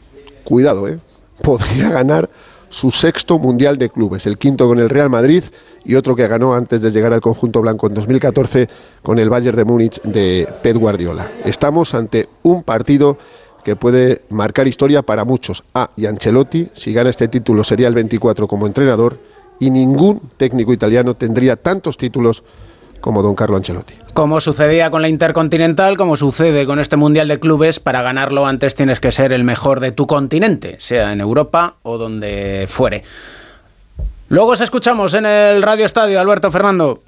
[0.45, 0.99] Cuidado, ¿eh?
[1.43, 2.29] Podría ganar
[2.69, 5.45] su sexto Mundial de Clubes, el quinto con el Real Madrid
[5.85, 8.69] y otro que ganó antes de llegar al conjunto blanco en 2014
[9.03, 11.31] con el Bayern de Múnich de Pep Guardiola.
[11.45, 13.19] Estamos ante un partido
[13.63, 15.65] que puede marcar historia para muchos.
[15.75, 19.19] Ah, y Ancelotti, si gana este título, sería el 24 como entrenador
[19.59, 22.43] y ningún técnico italiano tendría tantos títulos
[23.01, 23.95] como don Carlo Ancelotti.
[24.15, 28.75] Como sucedía con la Intercontinental, como sucede con este Mundial de Clubes, para ganarlo antes
[28.75, 33.03] tienes que ser el mejor de tu continente, sea en Europa o donde fuere.
[34.29, 37.03] Luego os escuchamos en el Radio Estadio, Alberto Fernando.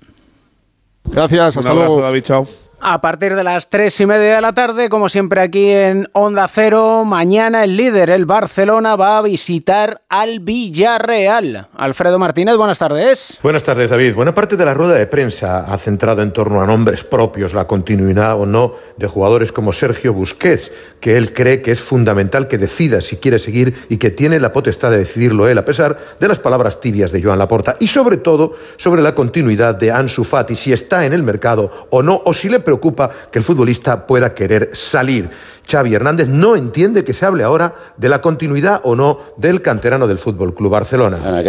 [1.05, 2.01] Gracias, hasta luego.
[2.01, 5.71] David, chao a partir de las tres y media de la tarde, como siempre aquí
[5.71, 7.03] en Onda Cero.
[7.07, 11.69] Mañana el líder, el Barcelona, va a visitar al Villarreal.
[11.75, 13.39] Alfredo Martínez, buenas tardes.
[13.43, 14.15] Buenas tardes, David.
[14.15, 17.67] Buena parte de la rueda de prensa ha centrado en torno a nombres propios, la
[17.67, 20.71] continuidad o no de jugadores como Sergio Busquets,
[21.01, 24.53] que él cree que es fundamental que decida si quiere seguir y que tiene la
[24.53, 27.77] potestad de decidirlo él, a pesar de las palabras tibias de Joan Laporta.
[27.81, 32.03] Y sobre todo, sobre la continuidad de Ansu Fati, si está en el mercado o
[32.03, 35.31] no, o si le preocupa que el futbolista pueda querer salir.
[35.67, 40.07] Xavi Hernández no entiende que se hable ahora de la continuidad o no del canterano
[40.07, 41.19] del Fútbol Club Barcelona.
[41.25, 41.47] En,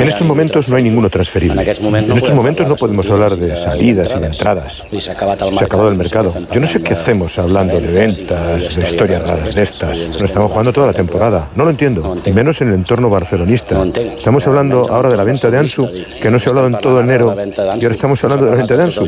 [0.00, 1.62] estos momentos no hay ninguno transferible.
[1.62, 4.84] En, estos momentos no podemos hablar de salidas y de entradas.
[4.98, 6.32] Se ha acabado el mercado.
[6.52, 9.98] Yo no sé qué hacemos hablando de ventas, de historias raras de estas.
[10.08, 11.50] Nos estamos jugando toda la temporada.
[11.54, 12.16] No lo entiendo.
[12.24, 13.82] Y menos en el entorno barcelonista.
[13.84, 15.88] Estamos hablando ahora de la venta de Ansu,
[16.20, 17.36] que no se ha hablado en todo enero.
[17.36, 19.06] Y ahora estamos hablando de la venta de Ansu.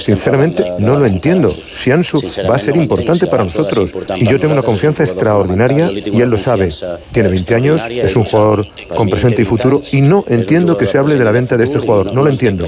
[0.00, 1.50] Sinceramente, no lo entiendo.
[1.50, 6.20] Si Ansu va a ser importante para nosotros y yo tengo una confianza extraordinaria y
[6.20, 6.68] él lo sabe.
[7.12, 10.98] Tiene 20 años, es un jugador con presente y futuro y no entiendo que se
[10.98, 12.12] hable de la venta de este jugador.
[12.12, 12.64] No lo entiendo.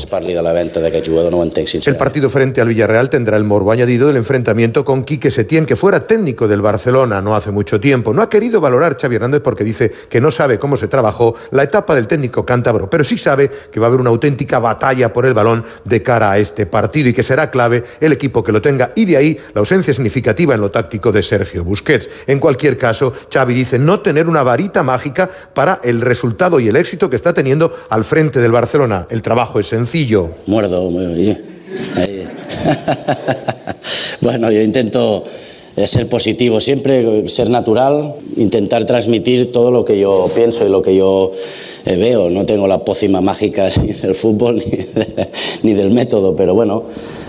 [1.86, 5.76] El partido frente al Villarreal tendrá el morbo añadido del enfrentamiento con Quique Setién, que
[5.76, 8.12] fuera técnico del Barcelona no hace mucho tiempo.
[8.12, 11.62] No ha querido valorar Xavi Hernández porque dice que no sabe cómo se trabajó la
[11.62, 15.26] etapa del técnico cántabro, pero sí sabe que va a haber una auténtica batalla por
[15.26, 18.62] el balón de cara a este partido y que será clave el equipo que lo
[18.62, 22.08] tenga y de ahí la ausencia significativa en lo táctico de Sergio Busquets.
[22.26, 26.76] En cualquier caso, Xavi dice no tener una varita mágica para el resultado y el
[26.76, 29.06] éxito que está teniendo al frente del Barcelona.
[29.10, 30.30] El trabajo es sencillo.
[30.46, 31.60] Muerdo, muy bien.
[34.20, 35.24] bueno, yo intento
[35.76, 40.82] eh, ser positivo siempre, ser natural, intentar transmitir todo lo que yo pienso y lo
[40.82, 41.32] que yo
[41.86, 42.30] eh, veo.
[42.30, 44.64] No tengo la pócima mágica ni del fútbol ni,
[45.62, 46.84] ni del método, pero bueno,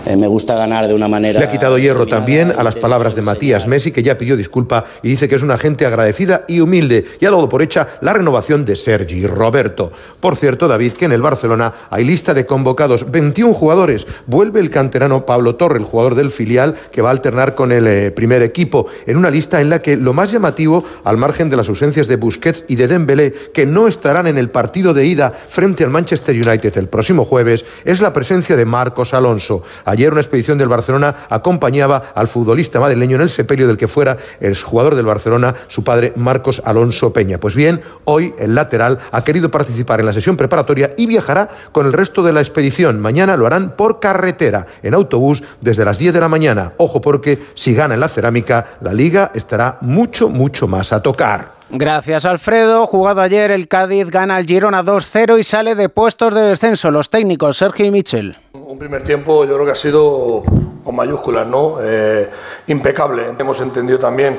[0.06, 1.38] eh, me gusta ganar de una manera.
[1.38, 4.84] Le ha quitado hierro también a las palabras de Matías Messi, que ya pidió disculpa
[5.02, 8.12] y dice que es una gente agradecida y humilde y ha dado por hecha la
[8.12, 9.92] renovación de Sergi Roberto.
[10.20, 14.06] Por cierto, David, que en el Barcelona hay lista de convocados 21 jugadores.
[14.26, 17.86] Vuelve el canterano Pablo Torre, el jugador del filial, que va a alternar con el
[17.86, 21.56] eh, primer equipo, en una lista en la que lo más llamativo, al margen de
[21.56, 25.30] las ausencias de Busquets y de Dembélé, que no estarán en el partido de ida
[25.30, 29.62] frente al Manchester United el próximo jueves, es la presencia de Marcos Alonso.
[29.92, 34.16] Ayer una expedición del Barcelona acompañaba al futbolista madrileño en el sepelio del que fuera
[34.40, 37.36] el jugador del Barcelona, su padre Marcos Alonso Peña.
[37.36, 41.84] Pues bien, hoy el lateral ha querido participar en la sesión preparatoria y viajará con
[41.84, 43.00] el resto de la expedición.
[43.00, 46.72] Mañana lo harán por carretera, en autobús, desde las 10 de la mañana.
[46.78, 51.61] Ojo porque si gana en la cerámica, la liga estará mucho, mucho más a tocar.
[51.74, 52.86] Gracias, Alfredo.
[52.86, 56.90] Jugado ayer, el Cádiz gana al Girona 2-0 y sale de puestos de descenso.
[56.90, 58.36] Los técnicos, Sergio y Michel.
[58.52, 60.42] Un primer tiempo yo creo que ha sido
[60.84, 61.78] con mayúsculas, ¿no?
[61.80, 62.28] Eh,
[62.66, 63.22] impecable.
[63.38, 64.38] Hemos entendido también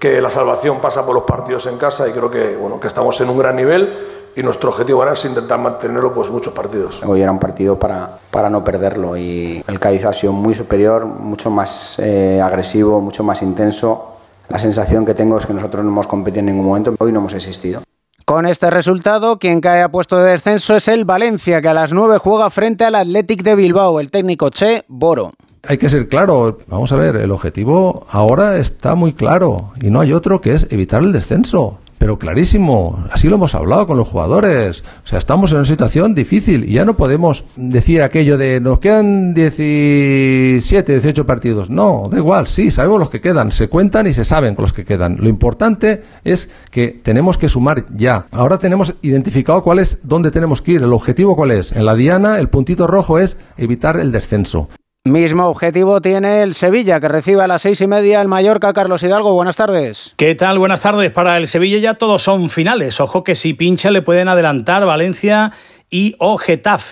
[0.00, 3.20] que la salvación pasa por los partidos en casa y creo que, bueno, que estamos
[3.20, 3.96] en un gran nivel
[4.34, 7.00] y nuestro objetivo ahora es intentar mantenerlo pues muchos partidos.
[7.04, 11.04] Hoy era un partido para, para no perderlo y el Cádiz ha sido muy superior,
[11.04, 14.11] mucho más eh, agresivo, mucho más intenso
[14.48, 17.20] la sensación que tengo es que nosotros no hemos competido en ningún momento, hoy no
[17.20, 17.82] hemos existido.
[18.24, 21.92] Con este resultado, quien cae a puesto de descenso es el Valencia, que a las
[21.92, 25.32] 9 juega frente al Athletic de Bilbao, el técnico Che Boro.
[25.64, 30.00] Hay que ser claro, vamos a ver, el objetivo ahora está muy claro y no
[30.00, 34.08] hay otro que es evitar el descenso pero clarísimo, así lo hemos hablado con los
[34.08, 34.82] jugadores.
[35.04, 38.80] O sea, estamos en una situación difícil y ya no podemos decir aquello de nos
[38.80, 41.70] quedan 17, 18 partidos.
[41.70, 44.72] No, da igual, sí, sabemos los que quedan, se cuentan y se saben con los
[44.72, 45.18] que quedan.
[45.20, 48.26] Lo importante es que tenemos que sumar ya.
[48.32, 51.70] Ahora tenemos identificado cuál es, dónde tenemos que ir, el objetivo cuál es.
[51.70, 54.68] En la diana, el puntito rojo es evitar el descenso.
[55.04, 58.72] Mismo objetivo tiene el Sevilla, que recibe a las seis y media el Mallorca.
[58.72, 60.14] Carlos Hidalgo, buenas tardes.
[60.16, 60.60] ¿Qué tal?
[60.60, 61.10] Buenas tardes.
[61.10, 63.00] Para el Sevilla ya todos son finales.
[63.00, 65.50] Ojo que si pincha le pueden adelantar Valencia
[65.92, 66.40] y o.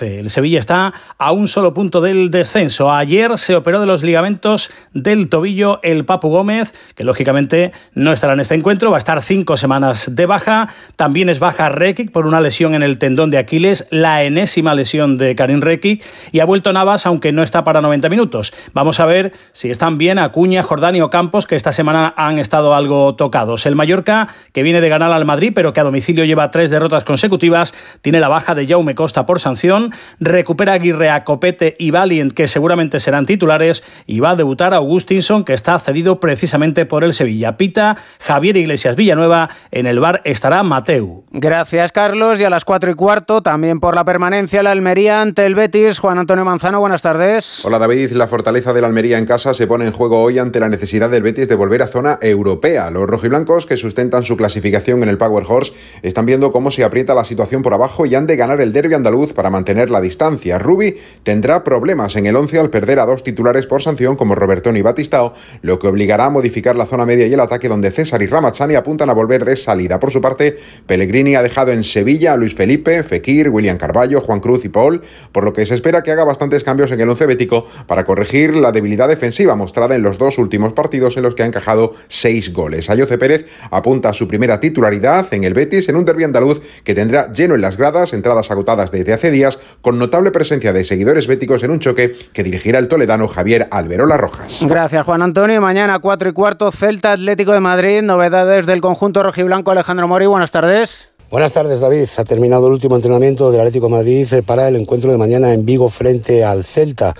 [0.03, 2.93] El Sevilla está a un solo punto del descenso.
[2.93, 8.35] Ayer se operó de los ligamentos del tobillo el Papu Gómez, que lógicamente no estará
[8.35, 10.69] en este encuentro, va a estar cinco semanas de baja.
[10.97, 15.17] También es baja Rekic por una lesión en el tendón de Aquiles, la enésima lesión
[15.17, 18.53] de Karim Rekic, y ha vuelto Navas, aunque no está para 90 minutos.
[18.75, 22.75] Vamos a ver si están bien Acuña, Jordani o Campos, que esta semana han estado
[22.75, 23.65] algo tocados.
[23.65, 27.05] El Mallorca, que viene de ganar al Madrid, pero que a domicilio lleva tres derrotas
[27.05, 32.33] consecutivas, tiene la baja de Jaume Costa por sanción, recupera Aguirre a Copete y Valiant,
[32.33, 37.13] que seguramente serán titulares, y va a debutar Augustinson, que está cedido precisamente por el
[37.13, 37.57] Sevilla.
[37.57, 41.25] Pita Javier Iglesias Villanueva, en el bar estará Mateu.
[41.33, 42.41] Gracias, Carlos.
[42.41, 45.99] Y a las cuatro y cuarto, también por la permanencia, la Almería ante el Betis.
[45.99, 47.65] Juan Antonio Manzano, buenas tardes.
[47.65, 48.13] Hola, David.
[48.13, 51.11] La fortaleza de la Almería en casa se pone en juego hoy ante la necesidad
[51.11, 52.91] del Betis de volver a zona europea.
[52.91, 55.73] Los rojiblancos, que sustentan su clasificación en el Power Horse,
[56.03, 58.95] están viendo cómo se aprieta la situación por abajo y han de ganar el derby
[58.95, 60.59] andaluz para mantener la distancia.
[60.59, 64.77] Rubi tendrá problemas en el 11 al perder a dos titulares por sanción como Robertón
[64.77, 68.23] y Batistao, lo que obligará a modificar la zona media y el ataque donde César
[68.23, 69.99] y Ramazzani apuntan a volver de salida.
[69.99, 74.41] Por su parte, Pellegrini ha dejado en Sevilla a Luis Felipe, Fekir, William Carballo, Juan
[74.41, 77.27] Cruz y Paul, por lo que se espera que haga bastantes cambios en el 11
[77.27, 81.43] bético para corregir la debilidad defensiva mostrada en los dos últimos partidos en los que
[81.43, 82.89] ha encajado seis goles.
[82.89, 86.95] Ayoce Pérez apunta a su primera titularidad en el Betis en un derbi andaluz que
[86.95, 91.27] tendrá lleno en las gradas, entradas agotadas desde hace días, con notable presencia de seguidores
[91.27, 94.59] béticos en un choque que dirigirá el toledano Javier Alberola Rojas.
[94.63, 95.61] Gracias, Juan Antonio.
[95.61, 98.03] Mañana 4 y cuarto, Celta Atlético de Madrid.
[98.03, 100.27] Novedades del conjunto rojiblanco Alejandro Mori.
[100.27, 101.09] Buenas tardes.
[101.31, 102.09] Buenas tardes, David.
[102.19, 105.65] Ha terminado el último entrenamiento del Atlético de Madrid para el encuentro de mañana en
[105.65, 107.15] Vigo frente al Celta.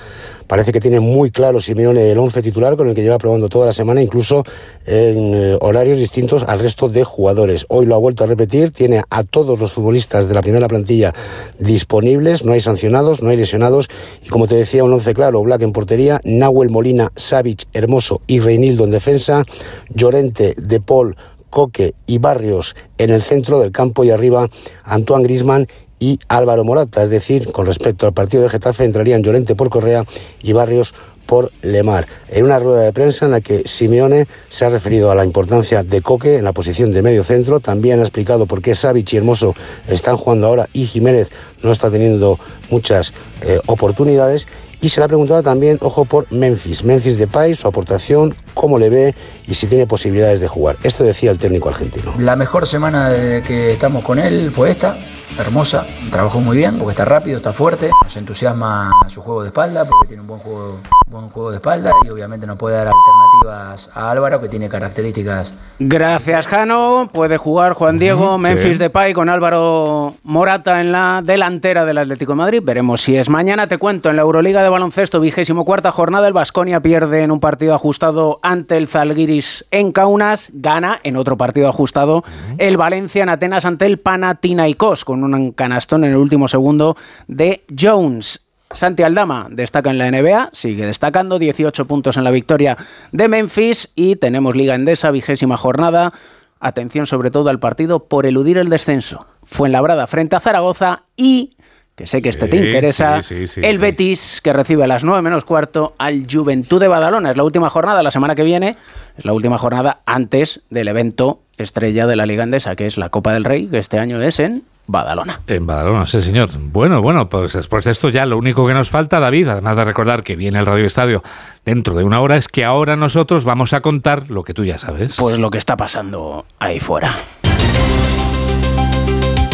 [0.51, 3.67] Parece que tiene muy claro Simeone el 11 titular con el que lleva probando toda
[3.67, 4.43] la semana, incluso
[4.85, 7.67] en eh, horarios distintos al resto de jugadores.
[7.69, 11.15] Hoy lo ha vuelto a repetir, tiene a todos los futbolistas de la primera plantilla
[11.61, 13.89] disponibles, no hay sancionados, no hay lesionados
[14.25, 18.41] y como te decía, un 11 claro, Black en portería, Nahuel Molina, Savic, Hermoso y
[18.41, 19.45] Reinildo en defensa,
[19.89, 21.15] Llorente, De Paul,
[21.51, 24.51] Coque y Barrios en el centro del campo y arriba
[24.83, 25.69] Antoine Grisman
[26.01, 27.05] y Álvaro Morata.
[27.05, 30.05] Es decir, con respecto al partido de Getafe entrarían Llorente por Correa
[30.43, 30.93] y Barrios
[31.27, 32.09] por Lemar.
[32.29, 35.85] En una rueda de prensa en la que Simeone se ha referido a la importancia
[35.85, 39.17] de Coque en la posición de medio centro, también ha explicado por qué Savic y
[39.19, 39.55] Hermoso
[39.87, 41.31] están jugando ahora y Jiménez
[41.63, 44.49] no está teniendo muchas eh, oportunidades
[44.81, 46.85] y se le ha preguntado también, ojo, por Memphis.
[46.85, 49.15] Memphis de Depay, su aportación, cómo le ve
[49.47, 50.79] y si tiene posibilidades de jugar.
[50.83, 52.15] Esto decía el técnico argentino.
[52.19, 53.11] La mejor semana
[53.47, 54.99] que estamos con él fue esta,
[55.41, 55.87] hermosa.
[56.11, 57.91] Trabajó muy bien porque está rápido, está fuerte.
[58.03, 61.93] Nos entusiasma su juego de espalda porque tiene un buen juego, buen juego de espalda
[62.07, 65.55] y obviamente nos puede dar alternativas a Álvaro que tiene características.
[65.81, 67.11] Gracias, Jano.
[67.13, 72.37] Puede jugar Juan Diego, Memphis Depay con Álvaro Morata en la delantera del Atlético de
[72.37, 72.63] Madrid.
[72.63, 73.67] Veremos si es mañana.
[73.67, 77.41] Te cuento en la Euroliga de baloncesto, vigésimo cuarta jornada, el Vasconia pierde en un
[77.41, 82.23] partido ajustado ante el Zalgiris en Kaunas, gana en otro partido ajustado
[82.59, 86.97] el Valencia en Atenas ante el Panathinaikos con un canastón en el último segundo
[87.27, 88.50] de Jones.
[88.73, 92.77] Santi Aldama destaca en la NBA, sigue destacando 18 puntos en la victoria
[93.11, 96.13] de Memphis y tenemos Liga Endesa, vigésima jornada.
[96.61, 99.27] Atención sobre todo al partido por eludir el descenso.
[99.43, 101.57] Fue en Labrada frente a Zaragoza y
[102.01, 103.21] que sé que este te interesa,
[103.57, 107.33] el Betis, que recibe a las 9 menos cuarto al Juventud de Badalona.
[107.33, 108.79] Es la última jornada, la semana que viene,
[109.19, 113.11] es la última jornada antes del evento estrella de la Liga Andesa, que es la
[113.11, 115.43] Copa del Rey, que este año es en Badalona.
[115.47, 116.49] En Badalona, sí, señor.
[116.73, 119.85] Bueno, bueno, pues después de esto ya lo único que nos falta, David, además de
[119.85, 121.23] recordar que viene el Radio Estadio
[121.67, 124.79] dentro de una hora, es que ahora nosotros vamos a contar lo que tú ya
[124.79, 125.17] sabes.
[125.19, 127.15] Pues lo que está pasando ahí fuera.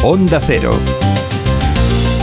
[0.05, 0.71] Onda Cero.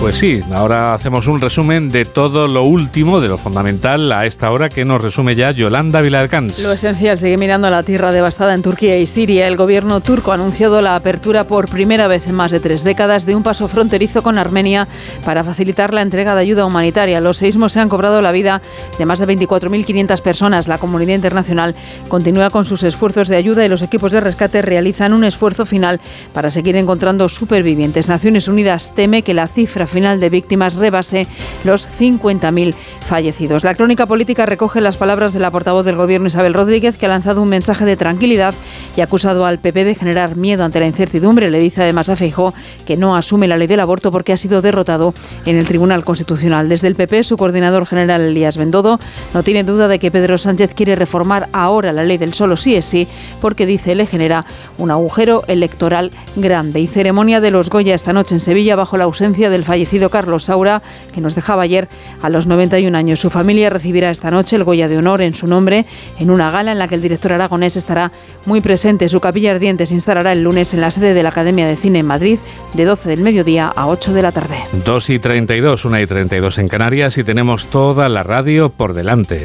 [0.00, 4.52] Pues sí, ahora hacemos un resumen de todo lo último, de lo fundamental a esta
[4.52, 6.62] hora que nos resume ya Yolanda Vilarcans.
[6.62, 9.48] Lo esencial sigue mirando la tierra devastada en Turquía y Siria.
[9.48, 13.26] El gobierno turco ha anunciado la apertura por primera vez en más de tres décadas
[13.26, 14.86] de un paso fronterizo con Armenia
[15.24, 17.20] para facilitar la entrega de ayuda humanitaria.
[17.20, 18.62] Los seísmos se han cobrado la vida
[18.98, 20.68] de más de 24.500 personas.
[20.68, 21.74] La comunidad internacional
[22.06, 26.00] continúa con sus esfuerzos de ayuda y los equipos de rescate realizan un esfuerzo final
[26.32, 28.08] para seguir encontrando supervivientes.
[28.08, 31.26] Naciones Unidas teme que la cifra final de víctimas rebase
[31.64, 32.74] los 50.000
[33.08, 33.64] fallecidos.
[33.64, 37.08] La crónica política recoge las palabras de la portavoz del Gobierno Isabel Rodríguez, que ha
[37.08, 38.54] lanzado un mensaje de tranquilidad
[38.96, 41.50] y ha acusado al PP de generar miedo ante la incertidumbre.
[41.50, 42.52] Le dice además a Feijó
[42.86, 45.14] que no asume la ley del aborto porque ha sido derrotado
[45.46, 46.68] en el Tribunal Constitucional.
[46.68, 49.00] Desde el PP, su coordinador general Elías Bendodo
[49.32, 52.76] no tiene duda de que Pedro Sánchez quiere reformar ahora la ley del solo sí
[52.76, 53.08] es sí,
[53.40, 54.44] porque dice le genera
[54.76, 56.80] un agujero electoral grande.
[56.80, 60.10] Y ceremonia de los Goya esta noche en Sevilla bajo la ausencia del fallecido fallecido
[60.10, 60.82] Carlos Saura,
[61.14, 61.88] que nos dejaba ayer
[62.20, 63.20] a los 91 años.
[63.20, 65.86] Su familia recibirá esta noche el Goya de Honor en su nombre
[66.18, 68.10] en una gala en la que el director aragonés estará
[68.44, 69.08] muy presente.
[69.08, 72.00] Su capilla ardiente se instalará el lunes en la sede de la Academia de Cine
[72.00, 72.40] en Madrid
[72.74, 74.56] de 12 del mediodía a 8 de la tarde.
[74.84, 79.44] 2 y 32, 1 y 32 en Canarias y tenemos toda la radio por delante.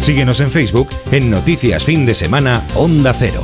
[0.00, 3.40] Síguenos en Facebook en Noticias Fin de Semana Onda Cero.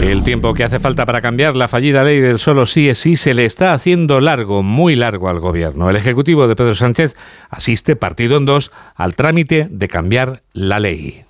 [0.00, 3.18] El tiempo que hace falta para cambiar la fallida ley del solo sí es sí
[3.18, 5.90] se le está haciendo largo, muy largo al gobierno.
[5.90, 7.14] El Ejecutivo de Pedro Sánchez
[7.50, 11.24] asiste partido en dos al trámite de cambiar la ley.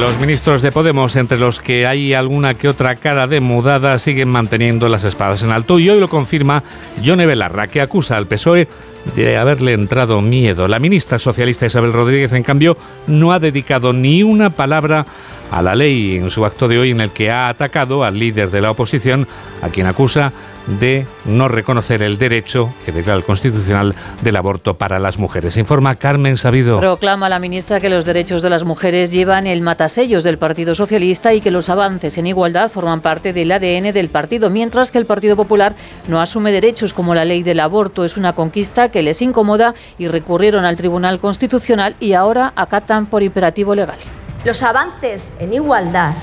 [0.00, 4.28] Los ministros de Podemos, entre los que hay alguna que otra cara de mudada, siguen
[4.30, 6.62] manteniendo las espadas en alto y hoy lo confirma
[7.02, 8.66] Yone Belarra, que acusa al PSOE
[9.14, 10.68] de haberle entrado miedo.
[10.68, 15.04] La ministra socialista Isabel Rodríguez, en cambio, no ha dedicado ni una palabra
[15.50, 18.50] a la ley en su acto de hoy en el que ha atacado al líder
[18.50, 19.26] de la oposición,
[19.62, 20.32] a quien acusa
[20.78, 25.56] de no reconocer el derecho que declara el Constitucional del aborto para las mujeres.
[25.56, 26.78] Informa Carmen Sabido.
[26.78, 31.34] Proclama la ministra que los derechos de las mujeres llevan el matasellos del Partido Socialista
[31.34, 35.06] y que los avances en igualdad forman parte del ADN del partido, mientras que el
[35.06, 35.74] Partido Popular
[36.08, 38.04] no asume derechos como la ley del aborto.
[38.04, 43.22] Es una conquista que les incomoda y recurrieron al Tribunal Constitucional y ahora acatan por
[43.22, 43.98] imperativo legal.
[44.44, 46.14] Los avances en igualdad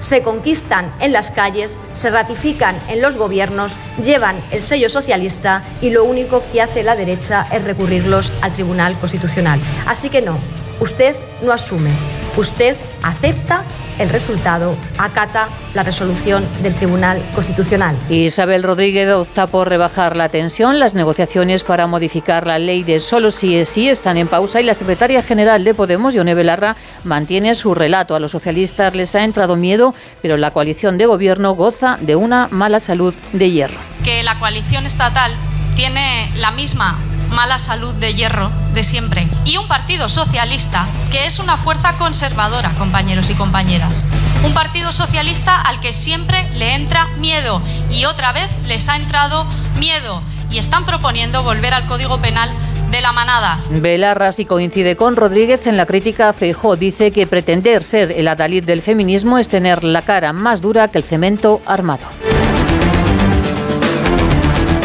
[0.00, 5.90] se conquistan en las calles, se ratifican en los gobiernos, llevan el sello socialista y
[5.90, 9.60] lo único que hace la derecha es recurrirlos al Tribunal Constitucional.
[9.86, 10.38] Así que no,
[10.80, 11.90] usted no asume
[12.36, 13.64] Usted acepta
[14.00, 17.96] el resultado, acata la resolución del Tribunal Constitucional.
[18.08, 20.78] Isabel Rodríguez opta por rebajar la tensión.
[20.78, 24.64] Las negociaciones para modificar la ley de solo sí es sí están en pausa y
[24.64, 28.14] la secretaria general de Podemos, Yone Belarra, mantiene su relato.
[28.14, 32.48] A los socialistas les ha entrado miedo, pero la coalición de gobierno goza de una
[32.50, 33.78] mala salud de hierro.
[34.02, 35.32] Que la coalición estatal
[35.76, 36.98] tiene la misma
[37.30, 39.28] mala salud de hierro de siempre.
[39.44, 44.04] Y un partido socialista que es una fuerza conservadora, compañeros y compañeras.
[44.44, 49.46] Un partido socialista al que siempre le entra miedo y otra vez les ha entrado
[49.78, 52.50] miedo y están proponiendo volver al Código Penal
[52.90, 53.58] de la manada.
[53.70, 56.76] Belarra sí coincide con Rodríguez en la crítica a Feijó.
[56.76, 60.98] Dice que pretender ser el adalid del feminismo es tener la cara más dura que
[60.98, 62.06] el cemento armado.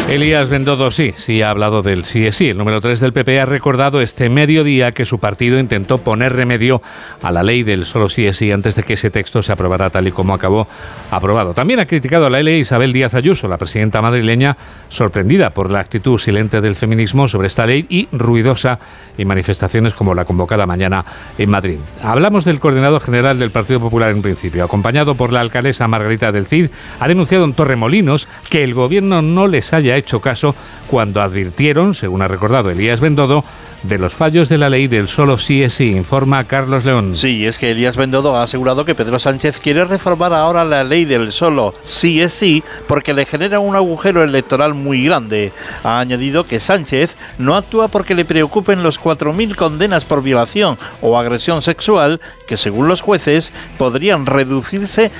[0.08, 2.50] Elías Bendodo sí, sí ha hablado del sí es sí.
[2.50, 6.80] El número 3 del PP ha recordado este mediodía que su partido intentó poner remedio
[7.20, 9.90] a la ley del solo sí es sí antes de que ese texto se aprobara
[9.90, 10.68] tal y como acabó
[11.10, 11.54] aprobado.
[11.54, 14.56] También ha criticado a la ley Isabel Díaz Ayuso, la presidenta madrileña,
[14.88, 18.78] sorprendida por la actitud silente del feminismo sobre esta ley y ruidosa
[19.18, 21.04] en manifestaciones como la convocada mañana
[21.36, 21.78] en Madrid.
[22.00, 26.46] Hablamos del coordinador general del Partido Popular en principio, acompañado por la alcaldesa Margarita del
[26.46, 30.54] Cid, ha denunciado en Torremolinos que el gobierno no les haya hecho caso
[30.86, 33.44] cuando advirtieron, según ha recordado Elías Bendodo,
[33.88, 37.16] de los fallos de la ley del solo sí es sí, informa Carlos León.
[37.16, 41.04] Sí, es que Elías Bendodo ha asegurado que Pedro Sánchez quiere reformar ahora la ley
[41.04, 45.52] del solo sí es sí porque le genera un agujero electoral muy grande.
[45.84, 51.18] Ha añadido que Sánchez no actúa porque le preocupen los 4.000 condenas por violación o
[51.18, 55.10] agresión sexual que según los jueces podrían reducirse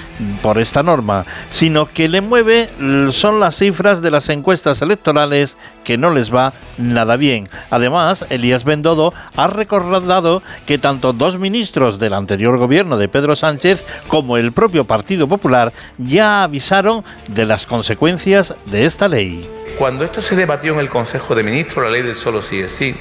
[0.42, 2.68] por esta norma, sino que le mueve
[3.12, 7.48] son las cifras de las encuestas electorales que no les va nada bien.
[7.70, 13.84] Además, Elías Bendodo ha recordado que tanto dos ministros del anterior gobierno de Pedro Sánchez
[14.08, 19.48] como el propio Partido Popular ya avisaron de las consecuencias de esta ley.
[19.78, 22.72] Cuando esto se debatió en el Consejo de Ministros, la ley del solo sí es
[22.72, 22.96] sí,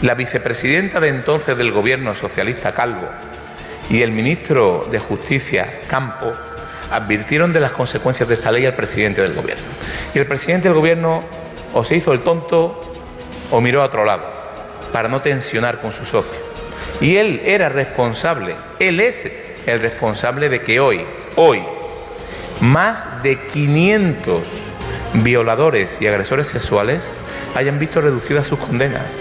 [0.00, 3.08] la vicepresidenta de entonces del gobierno socialista Calvo
[3.90, 6.32] y el ministro de Justicia Campo
[6.90, 9.64] advirtieron de las consecuencias de esta ley al presidente del gobierno.
[10.14, 11.22] Y el presidente del gobierno
[11.72, 12.82] o se hizo el tonto
[13.50, 14.41] o miró a otro lado
[14.92, 16.38] para no tensionar con su socio.
[17.00, 19.30] Y él era responsable, él es
[19.66, 21.04] el responsable de que hoy,
[21.36, 21.62] hoy,
[22.60, 24.42] más de 500
[25.14, 27.10] violadores y agresores sexuales
[27.54, 29.20] hayan visto reducidas sus condenas.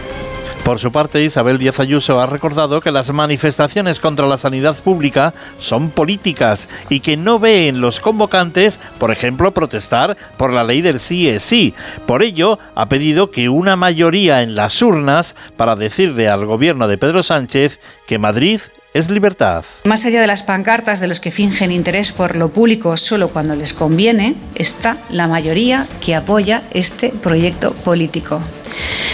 [0.72, 5.34] Por su parte, Isabel Díaz Ayuso ha recordado que las manifestaciones contra la sanidad pública
[5.60, 10.82] son políticas y que no ve en los convocantes, por ejemplo, protestar por la ley
[10.82, 11.74] del sí es sí.
[12.06, 16.98] Por ello, ha pedido que una mayoría en las urnas para decirle al gobierno de
[16.98, 18.62] Pedro Sánchez que Madrid
[18.94, 19.66] es libertad.
[19.84, 23.58] Más allá de las pancartas de los que fingen interés por lo público solo cuando
[23.58, 28.40] les conviene, está la mayoría que apoya este proyecto político.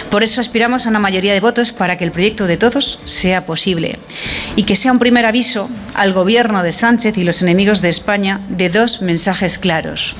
[0.09, 3.45] Por eso aspiramos a una mayoría de votos para que el proyecto de todos sea
[3.45, 3.99] posible
[4.55, 8.41] y que sea un primer aviso al gobierno de Sánchez y los enemigos de España
[8.47, 10.15] de dos mensajes claros.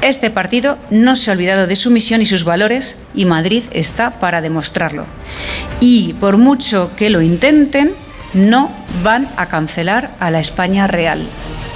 [0.00, 4.18] Este partido no se ha olvidado de su misión y sus valores y Madrid está
[4.18, 5.06] para demostrarlo.
[5.78, 7.94] Y por mucho que lo intenten,
[8.34, 8.72] no
[9.04, 11.28] van a cancelar a la España real.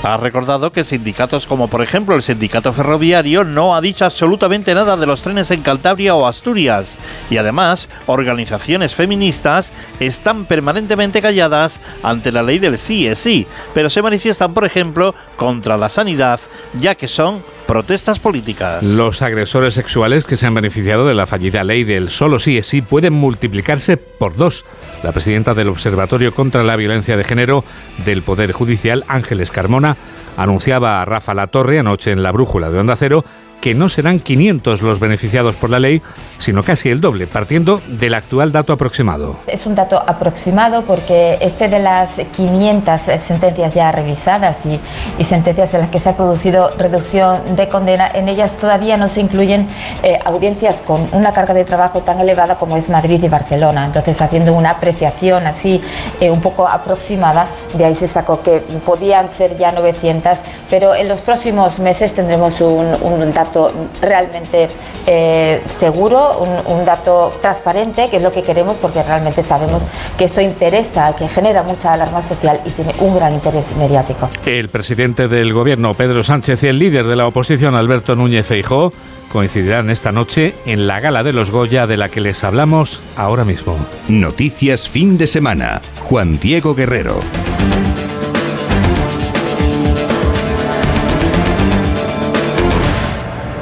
[0.07, 4.97] Ha recordado que sindicatos como por ejemplo el sindicato ferroviario no ha dicho absolutamente nada
[4.97, 6.97] de los trenes en Cantabria o Asturias.
[7.29, 13.91] Y además organizaciones feministas están permanentemente calladas ante la ley del sí es sí, pero
[13.91, 16.39] se manifiestan por ejemplo contra la sanidad
[16.79, 18.83] ya que son protestas políticas.
[18.83, 22.67] Los agresores sexuales que se han beneficiado de la fallida ley del solo sí es
[22.67, 24.65] sí pueden multiplicarse por dos.
[25.03, 27.65] La presidenta del Observatorio contra la Violencia de Género
[28.05, 29.97] del Poder Judicial, Ángeles Carmona,
[30.37, 33.25] anunciaba a Rafa La Torre anoche en la brújula de Onda Cero
[33.67, 36.01] que no serán 500 los beneficiados por la ley,
[36.39, 39.39] sino casi el doble, partiendo del actual dato aproximado.
[39.49, 44.79] Es un dato aproximado porque este de las 500 sentencias ya revisadas y,
[45.25, 49.21] sentencias en las que se ha producido reducción de condena, en ellas todavía no se
[49.21, 49.67] incluyen
[50.05, 53.85] eh, audiencias con una carga de trabajo tan elevada como es Madrid y Barcelona.
[53.85, 55.83] Entonces, haciendo una apreciación así
[56.21, 60.39] eh, un poco aproximada, de ahí se sacó que podían ser ya 900,
[60.71, 64.69] pero en los próximos meses tendremos un dato dato realmente
[65.07, 69.83] eh, seguro, un, un dato transparente, que es lo que queremos porque realmente sabemos
[70.17, 74.29] que esto interesa, que genera mucha alarma social y tiene un gran interés mediático.
[74.45, 78.93] El presidente del gobierno, Pedro Sánchez, y el líder de la oposición, Alberto Núñez Feijó,
[79.33, 83.45] coincidirán esta noche en la gala de los Goya de la que les hablamos ahora
[83.45, 83.77] mismo.
[84.09, 85.83] Noticias fin de semana.
[86.09, 87.21] Juan Diego Guerrero.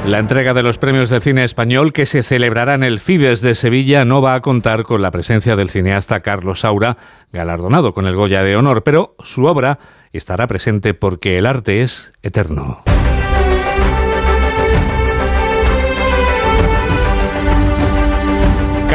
[0.05, 3.55] La entrega de los premios de cine español que se celebrará en el Fibes de
[3.55, 6.97] Sevilla no va a contar con la presencia del cineasta Carlos Saura,
[7.33, 9.79] galardonado con el Goya de Honor, pero su obra
[10.13, 12.83] estará presente porque el arte es eterno.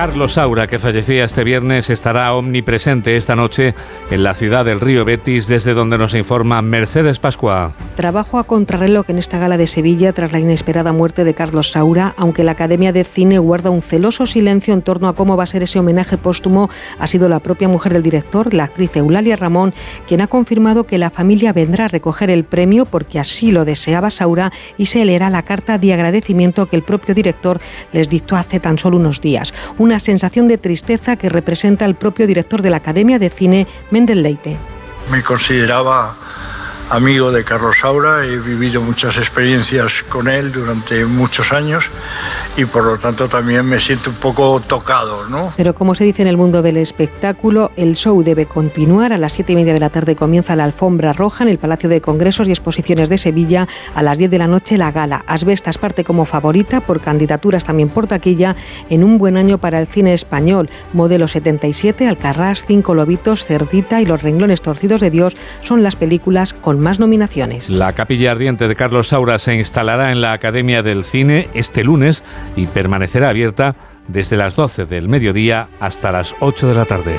[0.01, 3.75] Carlos Saura, que fallecía este viernes, estará omnipresente esta noche
[4.11, 7.75] en la ciudad del río Betis, desde donde nos informa Mercedes Pascua.
[7.97, 12.15] Trabajo a contrarreloj en esta gala de Sevilla tras la inesperada muerte de Carlos Saura,
[12.17, 15.47] aunque la Academia de Cine guarda un celoso silencio en torno a cómo va a
[15.47, 19.75] ser ese homenaje póstumo, ha sido la propia mujer del director, la actriz Eulalia Ramón,
[20.09, 24.09] quien ha confirmado que la familia vendrá a recoger el premio porque así lo deseaba
[24.09, 27.61] Saura y se leerá la carta de agradecimiento que el propio director
[27.93, 29.53] les dictó hace tan solo unos días
[29.99, 34.57] sensación de tristeza que representa el propio director de la Academia de Cine, Mendel Leite.
[35.11, 36.17] Me consideraba
[36.91, 41.89] amigo de Carlos Saura, he vivido muchas experiencias con él durante muchos años
[42.57, 45.51] y por lo tanto también me siento un poco tocado, ¿no?
[45.57, 49.13] Pero como se dice en el mundo del espectáculo, el show debe continuar.
[49.13, 51.89] A las siete y media de la tarde comienza la alfombra roja en el Palacio
[51.89, 53.69] de Congresos y Exposiciones de Sevilla.
[53.95, 55.25] A las 10 de la noche la gala.
[55.27, 58.57] Asbestas parte como favorita por candidaturas también por taquilla
[58.89, 60.69] en un buen año para el cine español.
[60.93, 66.53] Modelo 77, Alcarrás, Cinco Lobitos, Cerdita y Los renglones torcidos de Dios son las películas
[66.53, 67.69] con más nominaciones.
[67.69, 72.25] La capilla ardiente de Carlos Saura se instalará en la Academia del Cine este lunes
[72.57, 73.77] y permanecerá abierta
[74.09, 77.17] desde las 12 del mediodía hasta las 8 de la tarde.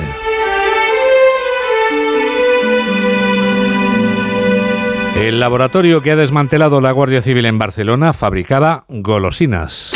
[5.16, 9.92] El laboratorio que ha desmantelado la Guardia Civil en Barcelona fabricaba golosinas.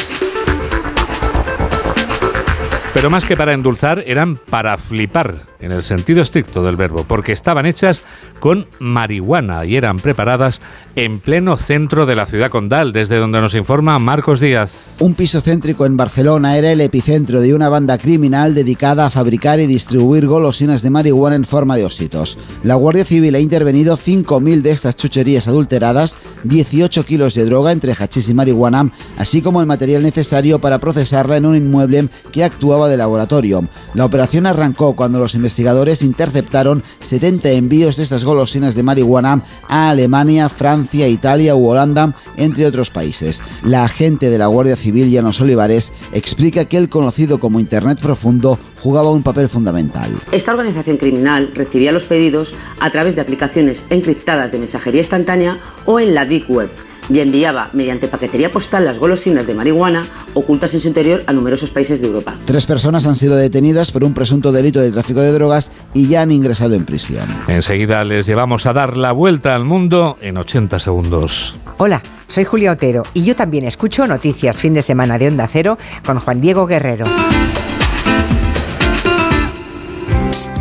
[2.94, 7.32] Pero más que para endulzar, eran para flipar, en el sentido estricto del verbo, porque
[7.32, 8.02] estaban hechas
[8.40, 10.60] con marihuana y eran preparadas
[10.94, 14.94] en pleno centro de la ciudad condal, desde donde nos informa Marcos Díaz.
[15.00, 19.60] Un piso céntrico en Barcelona era el epicentro de una banda criminal dedicada a fabricar
[19.60, 22.38] y distribuir golosinas de marihuana en forma de ositos.
[22.62, 27.94] La Guardia Civil ha intervenido 5.000 de estas chucherías adulteradas, 18 kilos de droga entre
[27.94, 32.88] hachís y marihuana, así como el material necesario para procesarla en un inmueble que actuaba
[32.88, 33.64] de laboratorio.
[33.94, 35.45] La operación arrancó cuando los investigadores
[36.02, 42.66] interceptaron 70 envíos de estas golosinas de marihuana a Alemania, Francia, Italia u Holanda, entre
[42.66, 43.42] otros países.
[43.62, 48.58] La agente de la Guardia Civil, Llanos Olivares, explica que el conocido como Internet Profundo
[48.82, 50.10] jugaba un papel fundamental.
[50.32, 55.98] Esta organización criminal recibía los pedidos a través de aplicaciones encriptadas de mensajería instantánea o
[56.00, 56.70] en la Deep Web
[57.08, 61.70] y enviaba mediante paquetería postal las golosinas de marihuana ocultas en su interior a numerosos
[61.70, 62.36] países de Europa.
[62.44, 66.22] Tres personas han sido detenidas por un presunto delito de tráfico de drogas y ya
[66.22, 67.26] han ingresado en prisión.
[67.48, 71.54] Enseguida les llevamos a dar la vuelta al mundo en 80 segundos.
[71.78, 75.78] Hola, soy Julia Otero y yo también escucho Noticias Fin de Semana de Onda Cero
[76.04, 77.06] con Juan Diego Guerrero.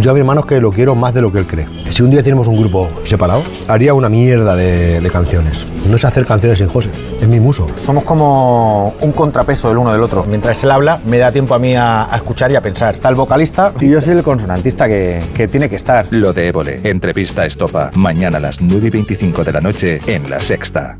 [0.00, 1.66] Yo a mi hermano es que lo quiero más de lo que él cree.
[1.90, 5.64] Si un día hiciéramos un grupo separado, haría una mierda de, de canciones.
[5.88, 6.90] No sé hacer canciones sin José,
[7.20, 7.66] es mi muso.
[7.84, 10.24] Somos como un contrapeso del uno del otro.
[10.28, 12.96] Mientras él habla, me da tiempo a mí a, a escuchar y a pensar.
[12.96, 16.08] Está el vocalista y yo soy el consonantista que, que tiene que estar.
[16.10, 20.28] Lo de Évole, entrevista estopa, mañana a las 9 y 25 de la noche en
[20.28, 20.98] La Sexta.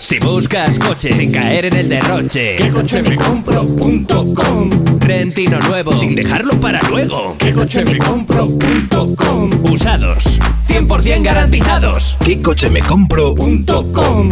[0.00, 4.70] Si buscas coche sin caer en el derroche, ¿Qué coche me compro.com?
[4.98, 7.36] Rentino nuevo sin dejarlo para luego.
[7.38, 9.50] ¿Qué coche me compro.com?
[9.70, 12.16] Usados, 100% garantizados.
[12.24, 14.30] ¿Qué coche me compro.com?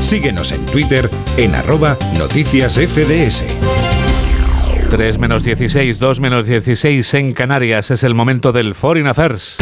[0.00, 3.44] Síguenos en Twitter en arroba noticias FDS.
[4.90, 7.90] 3 menos 16, 2 menos 16 en Canarias.
[7.90, 9.58] Es el momento del Foreign Affairs.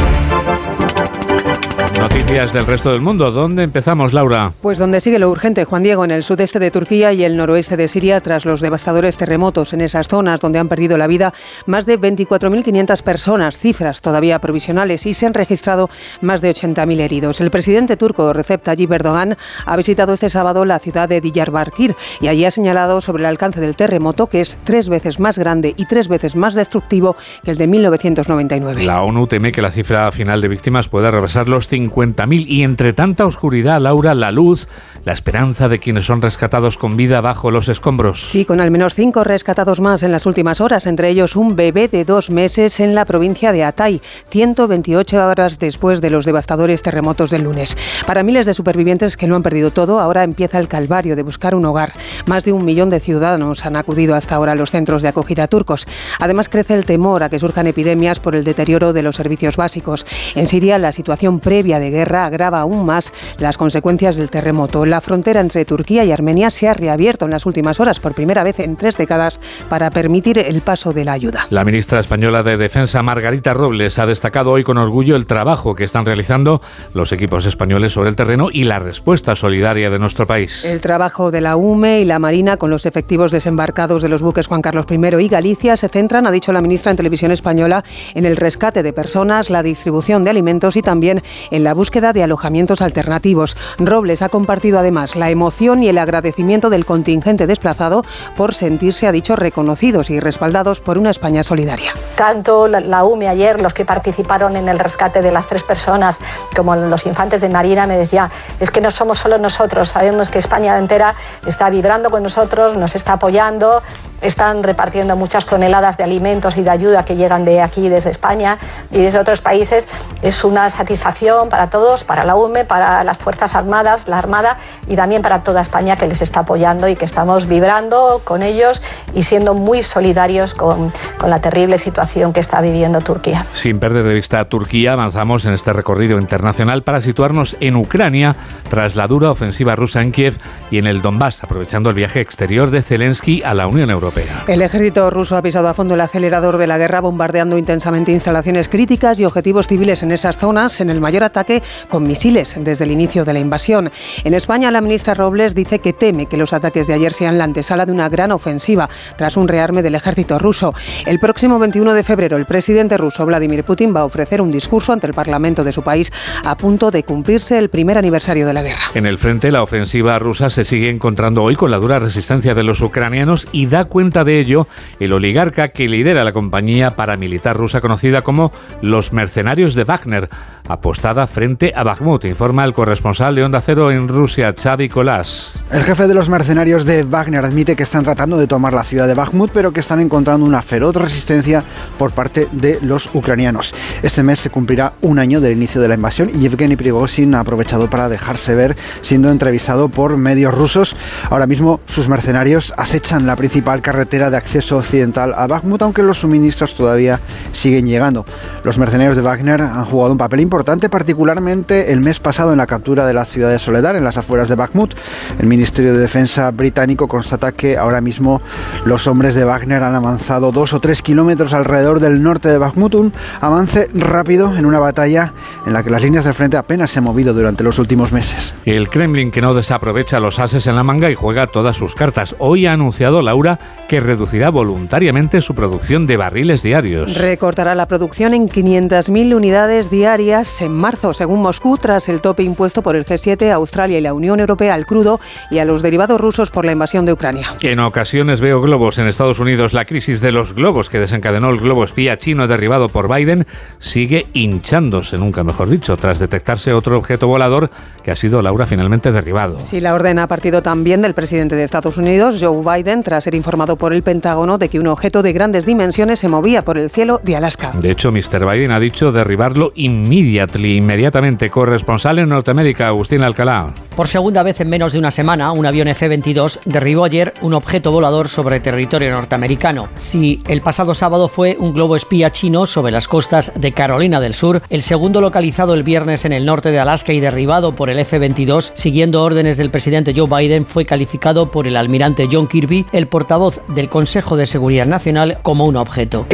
[2.04, 3.32] Noticias del resto del mundo.
[3.32, 4.52] ¿Dónde empezamos, Laura?
[4.60, 7.78] Pues donde sigue lo urgente, Juan Diego, en el sudeste de Turquía y el noroeste
[7.78, 11.32] de Siria, tras los devastadores terremotos en esas zonas donde han perdido la vida
[11.64, 15.88] más de 24.500 personas, cifras todavía provisionales, y se han registrado
[16.20, 17.40] más de 80.000 heridos.
[17.40, 22.28] El presidente turco Recep Tayyip Erdogan ha visitado este sábado la ciudad de Diyarbakir y
[22.28, 25.86] allí ha señalado sobre el alcance del terremoto que es tres veces más grande y
[25.86, 28.84] tres veces más destructivo que el de 1999.
[28.84, 32.92] La ONU teme que la cifra final de víctimas pueda rebasar los 50.000 y entre
[32.92, 34.66] tanta oscuridad, Laura, la luz,
[35.04, 38.28] la esperanza de quienes son rescatados con vida bajo los escombros.
[38.28, 41.88] Sí, con al menos cinco rescatados más en las últimas horas, entre ellos un bebé
[41.88, 47.30] de dos meses en la provincia de Atay, 128 horas después de los devastadores terremotos
[47.30, 47.76] del lunes.
[48.06, 51.54] Para miles de supervivientes que no han perdido todo, ahora empieza el calvario de buscar
[51.54, 51.92] un hogar.
[52.26, 55.48] Más de un millón de ciudadanos han acudido hasta ahora a los centros de acogida
[55.48, 55.86] turcos.
[56.18, 60.06] Además, crece el temor a que surjan epidemias por el deterioro de los servicios básicos.
[60.34, 64.86] En Siria, la situación previa de guerra agrava aún más las consecuencias del terremoto.
[64.86, 68.44] La frontera entre Turquía y Armenia se ha reabierto en las últimas horas por primera
[68.44, 71.46] vez en tres décadas para permitir el paso de la ayuda.
[71.50, 75.84] La ministra española de Defensa, Margarita Robles, ha destacado hoy con orgullo el trabajo que
[75.84, 76.60] están realizando
[76.94, 80.64] los equipos españoles sobre el terreno y la respuesta solidaria de nuestro país.
[80.64, 84.46] El trabajo de la UME y la Marina con los efectivos desembarcados de los buques
[84.46, 88.24] Juan Carlos I y Galicia se centran, ha dicho la ministra en televisión española, en
[88.24, 92.80] el rescate de personas, la distribución de alimentos y también en la búsqueda de alojamientos
[92.80, 93.56] alternativos.
[93.78, 98.04] Robles ha compartido además la emoción y el agradecimiento del contingente desplazado
[98.36, 101.92] por sentirse, ha dicho, reconocidos y respaldados por una España solidaria.
[102.16, 106.20] Tanto la, UME ayer, los que participaron en el rescate de las tres personas,
[106.54, 110.38] como los infantes de Marina, me decían, es que no somos solo nosotros, sabemos que
[110.38, 111.14] España entera
[111.46, 113.82] está vibrando con nosotros, nos está apoyando,
[114.24, 118.58] están repartiendo muchas toneladas de alimentos y de ayuda que llegan de aquí, desde España
[118.90, 119.86] y desde otros países.
[120.22, 124.96] Es una satisfacción para todos, para la UME, para las Fuerzas Armadas, la Armada y
[124.96, 128.82] también para toda España que les está apoyando y que estamos vibrando con ellos
[129.14, 130.92] y siendo muy solidarios con,
[131.24, 133.46] la terrible situación que está viviendo Turquía.
[133.54, 138.36] Sin perder de vista a Turquía, avanzamos en este recorrido internacional para situarnos en Ucrania
[138.68, 140.38] tras la dura ofensiva rusa en Kiev
[140.70, 144.13] y en el Donbass, aprovechando el viaje exterior de Zelensky a la Unión Europea.
[144.46, 148.68] El ejército ruso ha pisado a fondo el acelerador de la guerra, bombardeando intensamente instalaciones
[148.68, 152.90] críticas y objetivos civiles en esas zonas, en el mayor ataque con misiles desde el
[152.90, 153.90] inicio de la invasión.
[154.24, 157.44] En España, la ministra Robles dice que teme que los ataques de ayer sean la
[157.44, 160.74] antesala de una gran ofensiva tras un rearme del ejército ruso.
[161.06, 164.92] El próximo 21 de febrero, el presidente ruso Vladimir Putin va a ofrecer un discurso
[164.92, 166.12] ante el Parlamento de su país
[166.44, 168.82] a punto de cumplirse el primer aniversario de la guerra.
[168.94, 172.62] En el frente, la ofensiva rusa se sigue encontrando hoy con la dura resistencia de
[172.62, 174.66] los ucranianos y da cuenta de ello
[174.98, 178.50] el oligarca que lidera la compañía paramilitar rusa conocida como
[178.82, 180.28] los mercenarios de Wagner,
[180.66, 185.60] apostada frente a Bakhmut, informa el corresponsal de Onda Cero en Rusia, Xavi Colás.
[185.70, 189.06] El jefe de los mercenarios de Wagner admite que están tratando de tomar la ciudad
[189.06, 191.62] de Bakhmut, pero que están encontrando una feroz resistencia
[191.96, 193.74] por parte de los ucranianos.
[194.02, 197.40] Este mes se cumplirá un año del inicio de la invasión y Yevgeny Prigozhin ha
[197.40, 200.96] aprovechado para dejarse ver siendo entrevistado por medios rusos.
[201.30, 206.18] Ahora mismo sus mercenarios acechan la principal carretera de acceso occidental a Bakhmut, aunque los
[206.18, 207.20] suministros todavía
[207.52, 208.24] siguen llegando.
[208.64, 212.66] Los mercenarios de Wagner han jugado un papel importante, particularmente el mes pasado en la
[212.66, 214.94] captura de la ciudad de Soledad, en las afueras de Bakhmut.
[215.38, 218.40] El Ministerio de Defensa británico constata que ahora mismo
[218.86, 222.94] los hombres de Wagner han avanzado dos o tres kilómetros alrededor del norte de Bakhmut,
[222.94, 223.12] un
[223.42, 225.34] avance rápido en una batalla
[225.66, 228.54] en la que las líneas del frente apenas se han movido durante los últimos meses.
[228.64, 232.34] El Kremlin que no desaprovecha los ases en la manga y juega todas sus cartas.
[232.38, 237.18] Hoy ha anunciado Laura que reducirá voluntariamente su producción de barriles diarios.
[237.18, 242.82] Recortará la producción en 500.000 unidades diarias en marzo, según Moscú, tras el tope impuesto
[242.82, 245.20] por el G7 a Australia y la Unión Europea al crudo
[245.50, 247.54] y a los derivados rusos por la invasión de Ucrania.
[247.60, 249.72] En ocasiones veo globos en Estados Unidos.
[249.72, 253.46] La crisis de los globos que desencadenó el globo espía chino derribado por Biden
[253.78, 257.70] sigue hinchándose, nunca mejor dicho, tras detectarse otro objeto volador
[258.02, 259.58] que ha sido Laura finalmente derribado.
[259.66, 263.34] Sí, la orden ha partido también del presidente de Estados Unidos, Joe Biden, tras ser
[263.34, 266.76] informado informado por el Pentágono de que un objeto de grandes dimensiones se movía por
[266.76, 267.72] el cielo de Alaska.
[267.74, 268.44] De hecho, Mr.
[268.44, 271.50] Biden ha dicho derribarlo immediately, inmediatamente.
[271.50, 273.72] Corresponsal en Norteamérica, Agustín Alcalá.
[273.96, 277.92] Por segunda vez en menos de una semana, un avión F-22 derribó ayer un objeto
[277.92, 279.88] volador sobre territorio norteamericano.
[279.96, 284.34] Si el pasado sábado fue un globo espía chino sobre las costas de Carolina del
[284.34, 288.00] Sur, el segundo localizado el viernes en el norte de Alaska y derribado por el
[288.00, 293.06] F-22, siguiendo órdenes del presidente Joe Biden, fue calificado por el almirante John Kirby, el
[293.06, 296.26] portavoz del Consejo de Seguridad Nacional, como un objeto.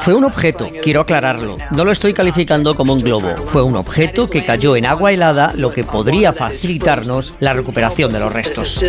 [0.00, 1.56] Fue un objeto, quiero aclararlo.
[1.70, 3.34] No lo estoy calificando como un globo.
[3.46, 8.20] Fue un objeto que cayó en agua helada, lo que podría facilitarnos la recuperación de
[8.20, 8.82] los restos.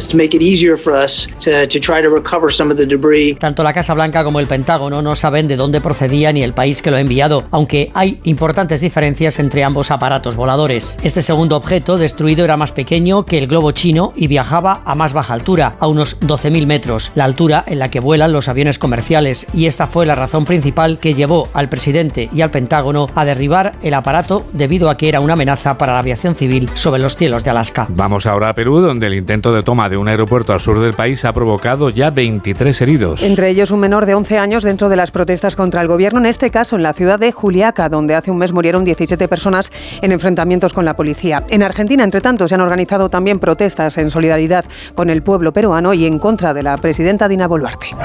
[3.40, 6.82] Tanto la Casa Blanca como el Pentágono no saben de dónde procedía ni el país
[6.82, 10.98] que lo ha enviado, aunque hay importantes diferencias entre ambos aparatos voladores.
[11.04, 15.14] Este segundo objeto destruido era más pequeño que el globo chino y viajaba a más
[15.14, 19.48] baja altura, a unos 12.000 metros, la altura en la que vuelan los aviones comerciales,
[19.54, 23.74] y esta fue la razón principal que llevó al presidente y al Pentágono a derribar
[23.82, 27.44] el aparato debido a que era una amenaza para la aviación civil sobre los cielos
[27.44, 27.88] de Alaska.
[27.90, 30.94] Vamos ahora a Perú, donde el intento de toma de un aeropuerto al sur del
[30.94, 33.24] país ha provocado ya 23 heridos.
[33.24, 36.26] Entre ellos un menor de 11 años dentro de las protestas contra el gobierno, en
[36.26, 40.12] este caso en la ciudad de Juliaca, donde hace un mes murieron 17 personas en
[40.12, 41.44] enfrentamientos con la policía.
[41.50, 45.94] En Argentina, entre tanto, se han organizado también protestas en solidaridad con el pueblo peruano
[45.94, 47.96] y en contra de la presidenta Dina Boluarte.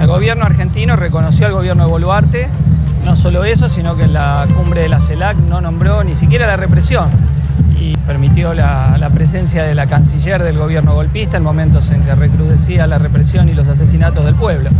[0.00, 2.48] El gobierno argentino reconoció al gobierno de Boluarte
[3.04, 6.46] no solo eso, sino que en la cumbre de la CELAC no nombró ni siquiera
[6.46, 7.10] la represión
[7.80, 12.14] y permitió la, la, presencia de la canciller del gobierno golpista en momentos en que
[12.14, 14.70] recrudecía la represión y los asesinatos del pueblo.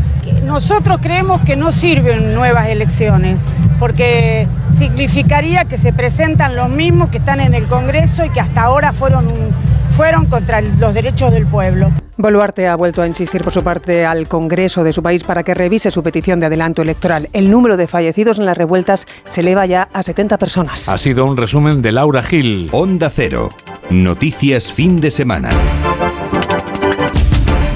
[0.44, 3.46] Nosotros creemos que no sirven nuevas elecciones,
[3.78, 8.62] porque significaría que se presentan los mismos que están en el Congreso y que hasta
[8.62, 9.50] ahora fueron, un,
[9.90, 11.90] fueron contra los derechos del pueblo.
[12.16, 15.54] Boluarte ha vuelto a insistir por su parte al Congreso de su país para que
[15.54, 17.28] revise su petición de adelanto electoral.
[17.32, 20.88] El número de fallecidos en las revueltas se eleva ya a 70 personas.
[20.88, 22.68] Ha sido un resumen de Laura Gil.
[22.72, 23.50] Onda Cero.
[23.90, 25.48] Noticias fin de semana.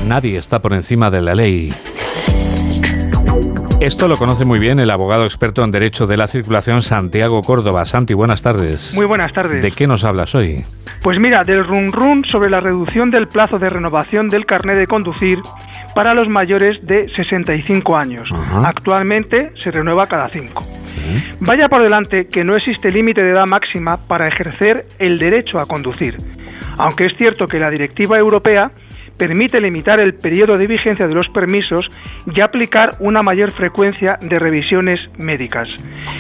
[0.07, 1.73] Nadie está por encima de la ley.
[3.85, 7.85] Esto lo conoce muy bien el abogado experto en Derecho de la Circulación Santiago Córdoba.
[7.85, 8.95] Santi, buenas tardes.
[8.95, 9.61] Muy buenas tardes.
[9.61, 10.65] ¿De qué nos hablas hoy?
[11.03, 14.87] Pues mira, del run run sobre la reducción del plazo de renovación del carnet de
[14.87, 15.39] conducir
[15.95, 18.31] para los mayores de 65 años.
[18.33, 18.71] Ajá.
[18.71, 20.63] Actualmente se renueva cada 5.
[20.63, 21.35] Sí.
[21.41, 25.67] Vaya por delante que no existe límite de edad máxima para ejercer el derecho a
[25.67, 26.17] conducir,
[26.79, 28.71] aunque es cierto que la directiva europea
[29.17, 31.87] permite limitar el periodo de vigencia de los permisos
[32.33, 35.69] y aplicar una mayor frecuencia de revisiones médicas.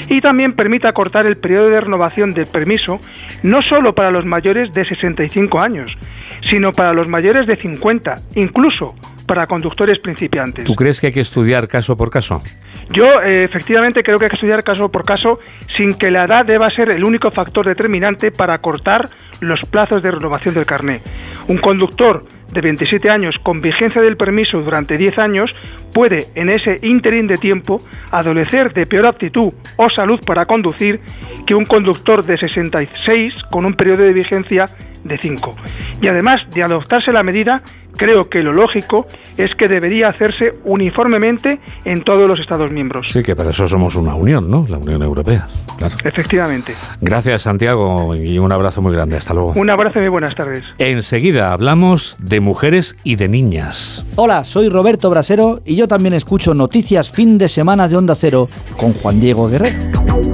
[0.08, 3.00] Y también permite acortar el periodo de renovación del permiso
[3.42, 5.96] no solo para los mayores de 65 años,
[6.42, 8.94] sino para los mayores de 50, incluso
[9.26, 10.64] para conductores principiantes.
[10.64, 12.42] ¿Tú crees que hay que estudiar caso por caso?
[12.90, 15.38] Yo eh, efectivamente creo que hay que estudiar caso por caso
[15.76, 19.08] sin que la edad deba ser el único factor determinante para acortar
[19.40, 21.00] los plazos de renovación del carné.
[21.48, 25.50] Un conductor de 27 años con vigencia del permiso durante 10 años
[25.92, 27.78] puede en ese interín de tiempo
[28.10, 31.00] adolecer de peor aptitud o salud para conducir
[31.46, 34.66] que un conductor de 66 con un periodo de vigencia
[35.04, 35.54] de 5.
[36.02, 37.62] Y además de adoptarse la medida,
[37.96, 43.08] creo que lo lógico es que debería hacerse uniformemente en todos los Estados miembros.
[43.10, 44.66] Sí, que para eso somos una unión, ¿no?
[44.68, 45.46] La Unión Europea.
[45.78, 45.94] Claro.
[46.04, 46.74] Efectivamente.
[47.00, 49.16] Gracias, Santiago, y un abrazo muy grande.
[49.16, 49.52] Hasta luego.
[49.56, 50.64] Un abrazo y muy buenas tardes.
[50.78, 54.04] Enseguida hablamos de mujeres y de niñas.
[54.16, 58.48] Hola, soy Roberto Brasero y yo también escucho Noticias Fin de Semana de Onda Cero
[58.76, 60.33] con Juan Diego Guerrero.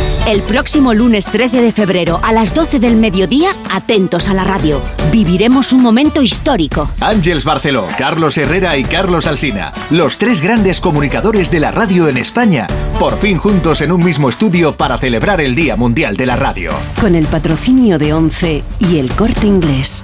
[0.27, 4.79] El próximo lunes 13 de febrero a las 12 del mediodía, atentos a la radio.
[5.11, 6.87] Viviremos un momento histórico.
[6.99, 12.17] Ángels Barceló, Carlos Herrera y Carlos Alsina, los tres grandes comunicadores de la radio en
[12.17, 12.67] España,
[12.99, 16.71] por fin juntos en un mismo estudio para celebrar el Día Mundial de la Radio.
[16.99, 20.03] Con el patrocinio de ONCE y el corte inglés.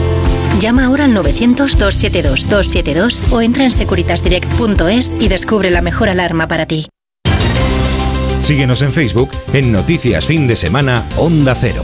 [0.61, 6.87] Llama ahora al 900-272-272 o entra en securitasdirect.es y descubre la mejor alarma para ti.
[8.41, 11.81] Síguenos en Facebook en Noticias Fin de Semana Onda Cero.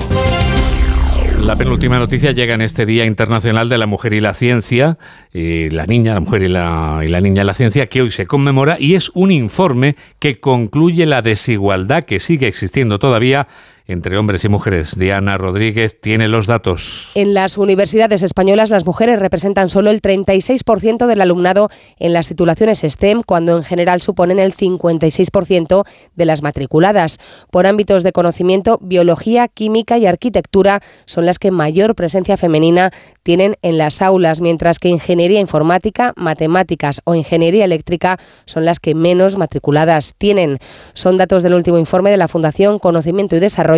[1.39, 4.99] La penúltima noticia llega en este Día Internacional de la Mujer y la Ciencia,
[5.33, 8.11] y la niña, la mujer y la, y la niña y la ciencia, que hoy
[8.11, 13.47] se conmemora y es un informe que concluye la desigualdad que sigue existiendo todavía
[13.87, 14.95] entre hombres y mujeres.
[14.97, 17.11] Diana Rodríguez tiene los datos.
[17.15, 22.81] En las universidades españolas las mujeres representan solo el 36% del alumnado en las titulaciones
[22.85, 25.85] STEM, cuando en general suponen el 56%
[26.15, 27.17] de las matriculadas.
[27.49, 32.91] Por ámbitos de conocimiento, biología, química y arquitectura son las que mayor presencia femenina
[33.23, 38.95] tienen en las aulas, mientras que ingeniería informática, matemáticas o ingeniería eléctrica son las que
[38.95, 40.59] menos matriculadas tienen.
[40.93, 43.76] Son datos del último informe de la Fundación Conocimiento y Desarrollo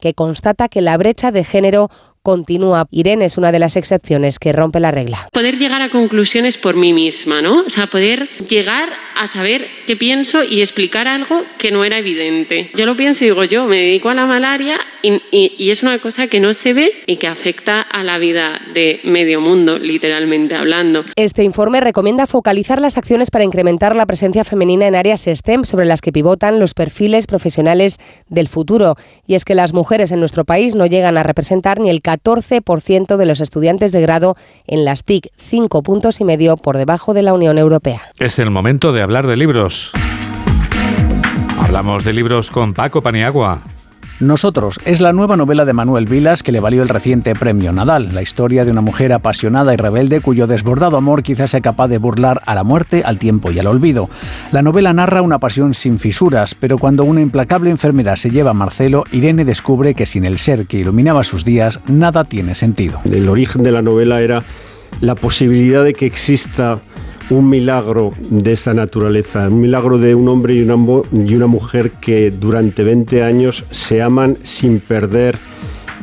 [0.00, 1.90] que constata que la brecha de género
[2.28, 2.86] continúa.
[2.90, 5.30] Irene es una de las excepciones que rompe la regla.
[5.32, 7.60] Poder llegar a conclusiones por mí misma, ¿no?
[7.60, 12.70] O sea, poder llegar a saber qué pienso y explicar algo que no era evidente.
[12.74, 15.82] Yo lo pienso y digo, yo me dedico a la malaria y, y, y es
[15.82, 19.78] una cosa que no se ve y que afecta a la vida de medio mundo,
[19.78, 21.04] literalmente hablando.
[21.16, 25.86] Este informe recomienda focalizar las acciones para incrementar la presencia femenina en áreas STEM sobre
[25.86, 27.96] las que pivotan los perfiles profesionales
[28.28, 28.96] del futuro.
[29.26, 32.17] Y es que las mujeres en nuestro país no llegan a representar ni el 14%
[33.16, 37.22] de los estudiantes de grado en las TIC, cinco puntos y medio por debajo de
[37.22, 38.02] la Unión Europea.
[38.18, 39.92] Es el momento de hablar de libros.
[41.60, 43.62] Hablamos de libros con Paco Paniagua.
[44.20, 48.12] Nosotros es la nueva novela de Manuel Vilas que le valió el reciente premio Nadal,
[48.12, 51.98] la historia de una mujer apasionada y rebelde cuyo desbordado amor quizás sea capaz de
[51.98, 54.10] burlar a la muerte, al tiempo y al olvido.
[54.50, 58.54] La novela narra una pasión sin fisuras, pero cuando una implacable enfermedad se lleva a
[58.54, 63.00] Marcelo, Irene descubre que sin el ser que iluminaba sus días, nada tiene sentido.
[63.04, 64.42] El origen de la novela era
[65.00, 66.80] la posibilidad de que exista
[67.30, 72.82] un milagro de esa naturaleza, un milagro de un hombre y una, mujer que durante
[72.82, 75.38] 20 años se aman sin perder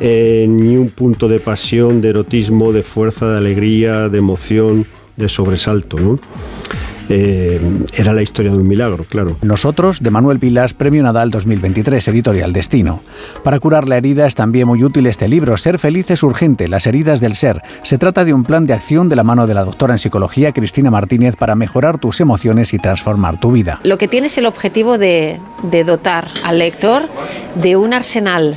[0.00, 5.28] eh, ni un punto de pasión, de erotismo, de fuerza, de alegría, de emoción, de
[5.28, 5.98] sobresalto.
[5.98, 6.18] ¿no?
[7.08, 7.60] Eh,
[7.96, 9.36] era la historia de un milagro, claro.
[9.42, 13.00] Nosotros, de Manuel Vilas, Premio Nadal 2023, Editorial Destino.
[13.42, 16.86] Para curar la herida es también muy útil este libro, Ser feliz es urgente, las
[16.86, 17.62] heridas del ser.
[17.82, 20.52] Se trata de un plan de acción de la mano de la doctora en psicología
[20.52, 23.80] Cristina Martínez para mejorar tus emociones y transformar tu vida.
[23.84, 27.02] Lo que tiene es el objetivo de, de dotar al lector
[27.54, 28.56] de un arsenal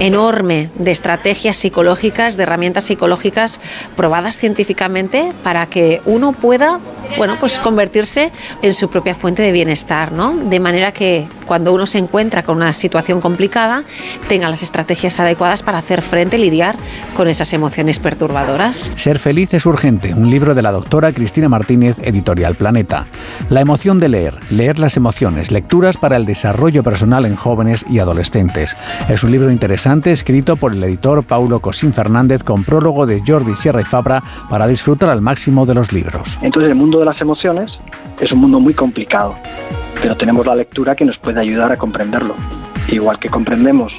[0.00, 3.60] enorme de estrategias psicológicas, de herramientas psicológicas
[3.96, 6.78] probadas científicamente para que uno pueda,
[7.16, 8.30] bueno, pues convertirse
[8.62, 10.36] en su propia fuente de bienestar, ¿no?
[10.36, 13.84] De manera que cuando uno se encuentra con una situación complicada,
[14.28, 16.76] tenga las estrategias adecuadas para hacer frente, lidiar
[17.16, 18.92] con esas emociones perturbadoras.
[18.96, 23.06] Ser feliz es urgente, un libro de la doctora Cristina Martínez, editorial Planeta.
[23.48, 27.98] La emoción de leer, leer las emociones, lecturas para el desarrollo personal en jóvenes y
[27.98, 28.76] adolescentes.
[29.08, 33.54] Es un libro interesante escrito por el editor Paulo Cosín Fernández con prólogo de Jordi
[33.54, 36.38] Sierra y Fabra para disfrutar al máximo de los libros.
[36.42, 37.70] Entonces el mundo de las emociones
[38.20, 39.34] es un mundo muy complicado,
[40.02, 42.34] pero tenemos la lectura que nos puede ayudar a comprenderlo.
[42.88, 43.90] Igual que comprendemos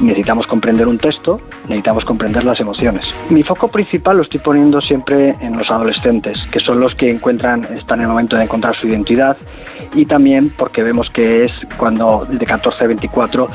[0.00, 3.14] necesitamos comprender un texto, necesitamos comprender las emociones.
[3.30, 7.64] Mi foco principal lo estoy poniendo siempre en los adolescentes, que son los que encuentran,
[7.76, 9.36] están en el momento de encontrar su identidad
[9.94, 13.46] y también porque vemos que es cuando de 14 a 24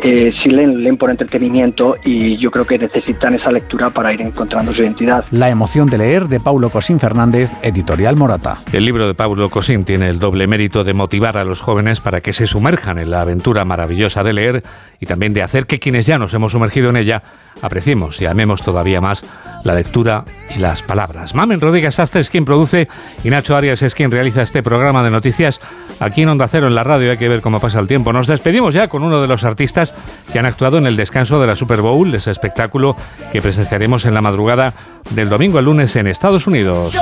[0.00, 4.20] eh, si leen, leen por entretenimiento y yo creo que necesitan esa lectura para ir
[4.20, 5.24] encontrando su identidad.
[5.30, 8.58] La emoción de leer de Paulo Cosín Fernández, editorial Morata.
[8.72, 12.20] El libro de Paulo Cosín tiene el doble mérito de motivar a los jóvenes para
[12.20, 14.62] que se sumerjan en la aventura maravillosa de leer
[15.00, 17.22] y también de hacer que quienes ya nos hemos sumergido en ella
[17.60, 19.22] apreciemos y amemos todavía más
[19.64, 20.24] la lectura
[20.56, 21.34] y las palabras.
[21.34, 22.88] Mamen Rodríguez Astre es quien produce
[23.22, 25.60] y Nacho Arias es quien realiza este programa de noticias.
[26.00, 28.14] aquí en Onda Cero, en la radio, hay que ver cómo pasa el tiempo.
[28.14, 29.94] Nos despedimos ya con uno de los artistas
[30.32, 32.96] que han actuado en el descanso de la Super Bowl, ese espectáculo
[33.30, 34.72] que presenciaremos en la madrugada
[35.10, 36.96] del domingo al lunes en Estados Unidos.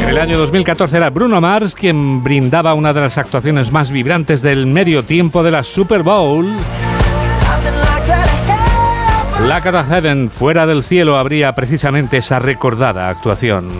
[0.00, 4.40] En el año 2014 era Bruno Mars quien brindaba una de las actuaciones más vibrantes
[4.40, 6.46] del medio tiempo de la Super Bowl.
[9.46, 13.70] La Cata Heaven, fuera del cielo, habría precisamente esa recordada actuación.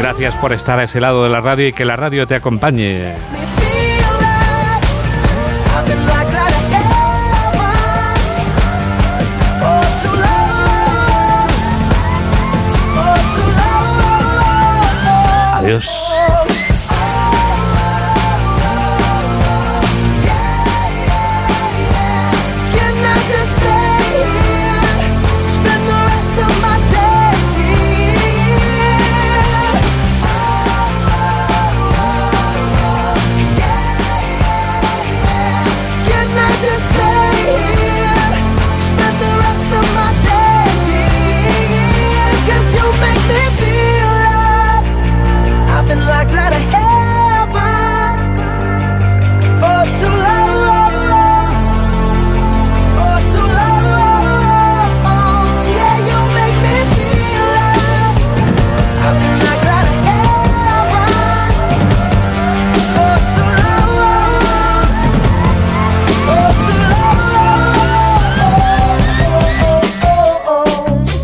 [0.00, 3.14] Gracias por estar a ese lado de la radio y que la radio te acompañe.
[15.52, 16.03] Adiós.